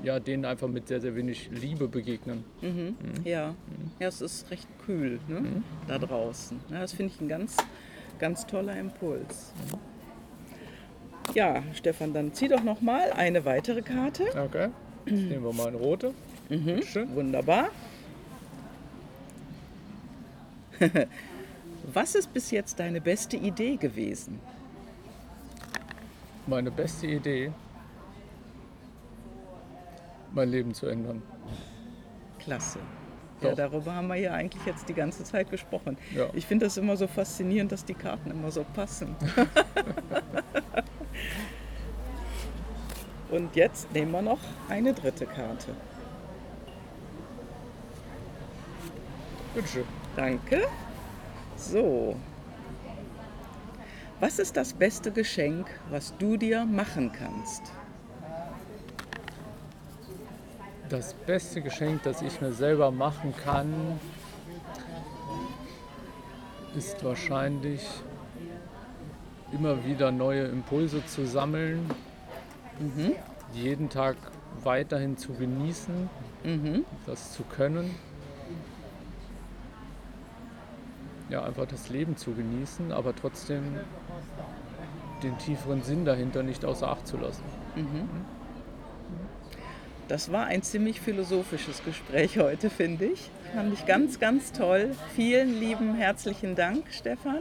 ja, 0.03 0.19
denen 0.19 0.45
einfach 0.45 0.69
mit 0.69 0.89
sehr, 0.89 1.01
sehr 1.01 1.15
wenig 1.15 1.51
Liebe 1.51 1.89
begegnen. 1.89 2.45
Mhm. 2.61 2.97
Ja. 3.25 3.55
ja, 4.01 4.09
es 4.09 4.21
ist 4.21 4.51
recht 4.51 4.67
kühl 4.85 5.21
ne? 5.29 5.63
da 5.87 5.99
draußen. 5.99 6.59
Ja, 6.71 6.81
das 6.81 6.93
finde 6.93 7.13
ich 7.15 7.21
ein 7.21 7.29
ganz, 7.29 7.57
ganz 8.19 8.47
toller 8.47 8.79
Impuls. 8.79 9.53
Ja, 11.35 11.63
Stefan, 11.75 12.13
dann 12.13 12.33
zieh 12.33 12.49
doch 12.49 12.63
noch 12.65 12.81
mal 12.81 13.13
eine 13.13 13.45
weitere 13.45 13.83
Karte. 13.83 14.25
Okay, 14.31 14.69
jetzt 15.07 15.23
nehmen 15.23 15.45
wir 15.45 15.53
mal 15.53 15.69
eine 15.69 15.77
rote. 15.77 16.13
Schön. 16.85 17.15
Wunderbar. 17.15 17.69
Was 21.93 22.15
ist 22.15 22.33
bis 22.33 22.51
jetzt 22.51 22.79
deine 22.79 23.01
beste 23.01 23.37
Idee 23.37 23.77
gewesen? 23.77 24.41
Meine 26.47 26.71
beste 26.71 27.07
Idee, 27.07 27.53
mein 30.33 30.49
Leben 30.49 30.75
zu 30.75 30.87
ändern. 30.87 31.23
Klasse. 32.39 32.79
Ja, 33.41 33.55
darüber 33.55 33.95
haben 33.95 34.09
wir 34.09 34.17
ja 34.17 34.33
eigentlich 34.33 34.65
jetzt 34.65 34.89
die 34.89 34.95
ganze 34.95 35.25
Zeit 35.25 35.51
gesprochen. 35.51 35.99
Ja. 36.15 36.29
Ich 36.33 36.47
finde 36.47 36.67
das 36.67 36.77
immer 36.77 36.97
so 36.97 37.07
faszinierend, 37.09 37.73
dass 37.73 37.85
die 37.85 37.95
Karten 37.95 38.31
immer 38.31 38.51
so 38.51 38.65
passen. 38.75 39.17
Und 43.31 43.57
jetzt 43.57 43.93
nehmen 43.93 44.13
wir 44.13 44.23
noch 44.23 44.39
eine 44.69 44.93
dritte 44.93 45.27
Karte. 45.27 45.75
Bitteschön. 49.55 49.85
Danke. 50.17 50.63
So. 51.71 52.17
Was 54.21 54.39
ist 54.39 54.57
das 54.57 54.73
beste 54.73 55.11
Geschenk, 55.13 55.67
was 55.91 56.17
du 56.17 56.37
dir 56.37 56.65
machen 56.65 57.13
kannst? 57.13 57.63
Das 60.89 61.15
beste 61.15 61.63
Geschenk, 61.63 62.03
das 62.03 62.21
ich 62.23 62.41
mir 62.41 62.53
selber 62.53 62.91
machen 62.91 63.33
kann, 63.45 63.99
ist 66.77 67.03
wahrscheinlich 67.05 67.87
immer 69.53 69.85
wieder 69.85 70.11
neue 70.11 70.45
Impulse 70.45 71.05
zu 71.07 71.27
sammeln, 71.27 71.89
mhm. 72.81 73.13
jeden 73.55 73.89
Tag 73.89 74.17
weiterhin 74.63 75.17
zu 75.17 75.33
genießen, 75.33 76.11
mhm. 76.45 76.85
das 77.07 77.33
zu 77.33 77.45
können. 77.45 77.95
Ja, 81.33 81.45
einfach 81.45 81.65
das 81.65 81.89
Leben 81.89 82.19
zu 82.19 82.33
genießen, 82.35 82.93
aber 82.93 83.17
trotzdem 83.17 83.63
den 85.23 85.39
tieferen 85.39 85.83
Sinn 85.83 86.05
dahinter 86.05 86.43
nicht 86.43 86.63
außer 86.63 86.87
Acht 86.87 87.07
zu 87.07 87.17
lassen. 87.17 87.43
Mhm. 87.75 88.07
Das 90.09 90.31
war 90.31 90.45
ein 90.45 90.63
ziemlich 90.63 91.01
philosophisches 91.01 91.83
Gespräch 91.87 92.39
heute, 92.39 92.69
finde 92.69 93.07
ich. 93.07 93.31
Fand 93.55 93.73
ich 93.73 93.87
ganz, 93.87 94.21
ganz 94.21 94.53
toll. 94.53 94.95
Vielen 95.17 95.59
lieben 95.59 95.95
herzlichen 95.95 96.55
Dank, 96.55 96.85
Stefan. 96.91 97.39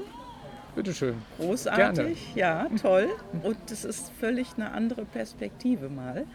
Bitteschön. 0.74 1.16
Großartig, 1.38 2.34
Gerne. 2.34 2.70
ja, 2.70 2.70
toll. 2.82 3.10
Und 3.44 3.72
es 3.72 3.84
ist 3.84 4.10
völlig 4.22 4.54
eine 4.56 4.72
andere 4.72 5.04
Perspektive 5.04 5.90
mal. 5.90 6.26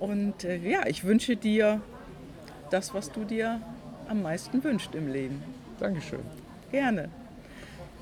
Und 0.00 0.44
äh, 0.44 0.56
ja, 0.56 0.86
ich 0.86 1.04
wünsche 1.04 1.36
dir 1.36 1.82
das, 2.70 2.94
was 2.94 3.12
du 3.12 3.24
dir 3.24 3.60
am 4.08 4.22
meisten 4.22 4.64
wünscht 4.64 4.94
im 4.94 5.12
Leben. 5.12 5.42
Dankeschön. 5.78 6.20
Gerne. 6.70 7.08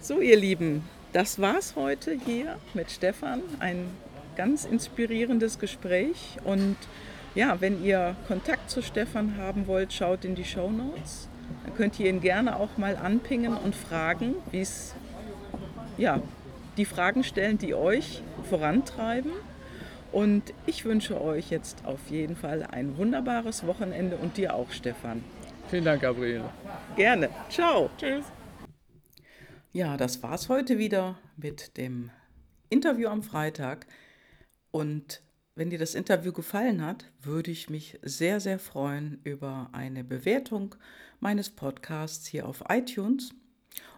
So, 0.01 0.21
ihr 0.21 0.37
Lieben, 0.37 0.89
das 1.13 1.39
war's 1.39 1.75
heute 1.77 2.13
hier 2.13 2.57
mit 2.73 2.91
Stefan. 2.91 3.43
Ein 3.61 3.87
ganz 4.37 4.65
inspirierendes 4.65 5.59
Gespräch. 5.59 6.39
Und 6.45 6.77
ja, 7.35 7.61
wenn 7.61 7.85
ihr 7.85 8.17
Kontakt 8.27 8.71
zu 8.71 8.83
Stefan 8.83 9.37
haben 9.37 9.67
wollt, 9.67 9.93
schaut 9.93 10.25
in 10.25 10.35
die 10.35 10.45
Show 10.45 10.71
Notes. 10.71 11.29
Dann 11.65 11.75
könnt 11.75 12.01
ihr 12.01 12.09
ihn 12.09 12.21
gerne 12.21 12.57
auch 12.57 12.77
mal 12.79 12.97
anpingen 12.97 13.55
und 13.57 13.77
fragen, 13.77 14.35
wie 14.51 14.61
es, 14.61 14.95
ja, 15.99 16.21
die 16.77 16.85
Fragen 16.85 17.23
stellen, 17.23 17.59
die 17.59 17.75
euch 17.75 18.23
vorantreiben. 18.49 19.33
Und 20.11 20.55
ich 20.67 20.85
wünsche 20.85 21.21
euch 21.21 21.51
jetzt 21.51 21.85
auf 21.85 22.01
jeden 22.09 22.37
Fall 22.37 22.67
ein 22.71 22.97
wunderbares 22.97 23.67
Wochenende 23.67 24.17
und 24.17 24.37
dir 24.37 24.55
auch, 24.55 24.71
Stefan. 24.71 25.25
Vielen 25.69 25.85
Dank, 25.85 26.03
Gabriele. 26.03 26.51
Gerne. 26.97 27.31
Ciao. 27.51 27.91
Tschüss. 27.99 28.25
Ja, 29.77 29.97
das 29.97 30.23
war's 30.23 30.49
heute 30.49 30.79
wieder 30.79 31.19
mit 31.37 31.77
dem 31.79 32.13
Interview 32.71 33.09
am 33.09 33.25
Freitag. 33.25 33.89
Und 34.71 35.21
wenn 35.57 35.69
dir 35.69 35.81
das 35.81 35.97
Interview 35.97 36.33
gefallen 36.33 36.81
hat, 36.81 37.11
würde 37.21 37.51
ich 37.51 37.69
mich 37.71 37.99
sehr, 38.03 38.39
sehr 38.39 38.61
freuen 38.61 39.19
über 39.25 39.71
eine 39.73 40.05
Bewertung 40.05 40.77
meines 41.19 41.51
Podcasts 41.51 42.29
hier 42.29 42.47
auf 42.47 42.63
iTunes. 42.69 43.35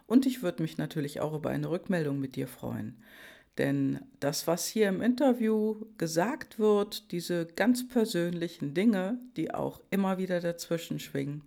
Und 0.07 0.25
ich 0.25 0.41
würde 0.41 0.63
mich 0.63 0.79
natürlich 0.79 1.21
auch 1.21 1.35
über 1.35 1.51
eine 1.51 1.69
Rückmeldung 1.69 2.19
mit 2.19 2.35
dir 2.35 2.47
freuen. 2.47 2.97
Denn 3.59 3.99
das, 4.19 4.47
was 4.47 4.65
hier 4.65 4.89
im 4.89 5.03
Interview 5.03 5.85
gesagt 5.99 6.57
wird, 6.57 7.11
diese 7.11 7.45
ganz 7.45 7.87
persönlichen 7.87 8.73
Dinge, 8.73 9.19
die 9.35 9.53
auch 9.53 9.79
immer 9.91 10.17
wieder 10.17 10.39
dazwischen 10.39 10.99
schwingen, 10.99 11.43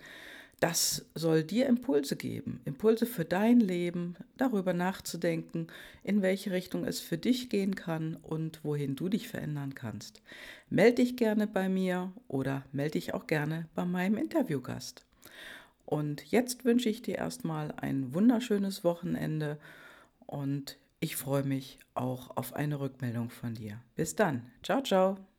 das 0.61 1.07
soll 1.15 1.43
dir 1.43 1.67
Impulse 1.67 2.17
geben, 2.17 2.61
Impulse 2.67 3.07
für 3.07 3.25
dein 3.25 3.61
Leben, 3.61 4.17
darüber 4.37 4.75
nachzudenken, 4.75 5.69
in 6.05 6.21
welche 6.21 6.51
Richtung 6.51 6.85
es 6.85 7.01
für 7.01 7.17
dich 7.17 7.49
gehen 7.49 7.75
kann 7.75 8.17
und 8.17 8.63
wohin 8.63 8.95
du 8.95 9.09
dich 9.09 9.29
verändern 9.29 9.75
kannst. 9.75 10.23
Melde 10.69 10.97
dich 10.97 11.17
gerne 11.17 11.47
bei 11.47 11.71
mir 11.71 12.13
oder 12.29 12.65
melde 12.73 12.93
dich 12.93 13.15
auch 13.15 13.27
gerne 13.27 13.69
bei 13.75 13.87
meinem 13.87 14.19
Interviewgast. 14.19 15.07
Und 15.87 16.31
jetzt 16.31 16.65
wünsche 16.65 16.91
ich 16.91 17.03
dir 17.03 17.17
erstmal 17.17 17.73
ein 17.73 18.15
wunderschönes 18.15 18.85
Wochenende 18.85 19.59
und 20.27 20.77
ich 21.01 21.17
freue 21.17 21.43
mich 21.43 21.79
auch 21.95 22.37
auf 22.37 22.55
eine 22.55 22.79
Rückmeldung 22.79 23.31
von 23.31 23.55
dir. 23.55 23.81
Bis 23.97 24.15
dann. 24.15 24.51
Ciao, 24.63 24.83
ciao. 24.83 25.30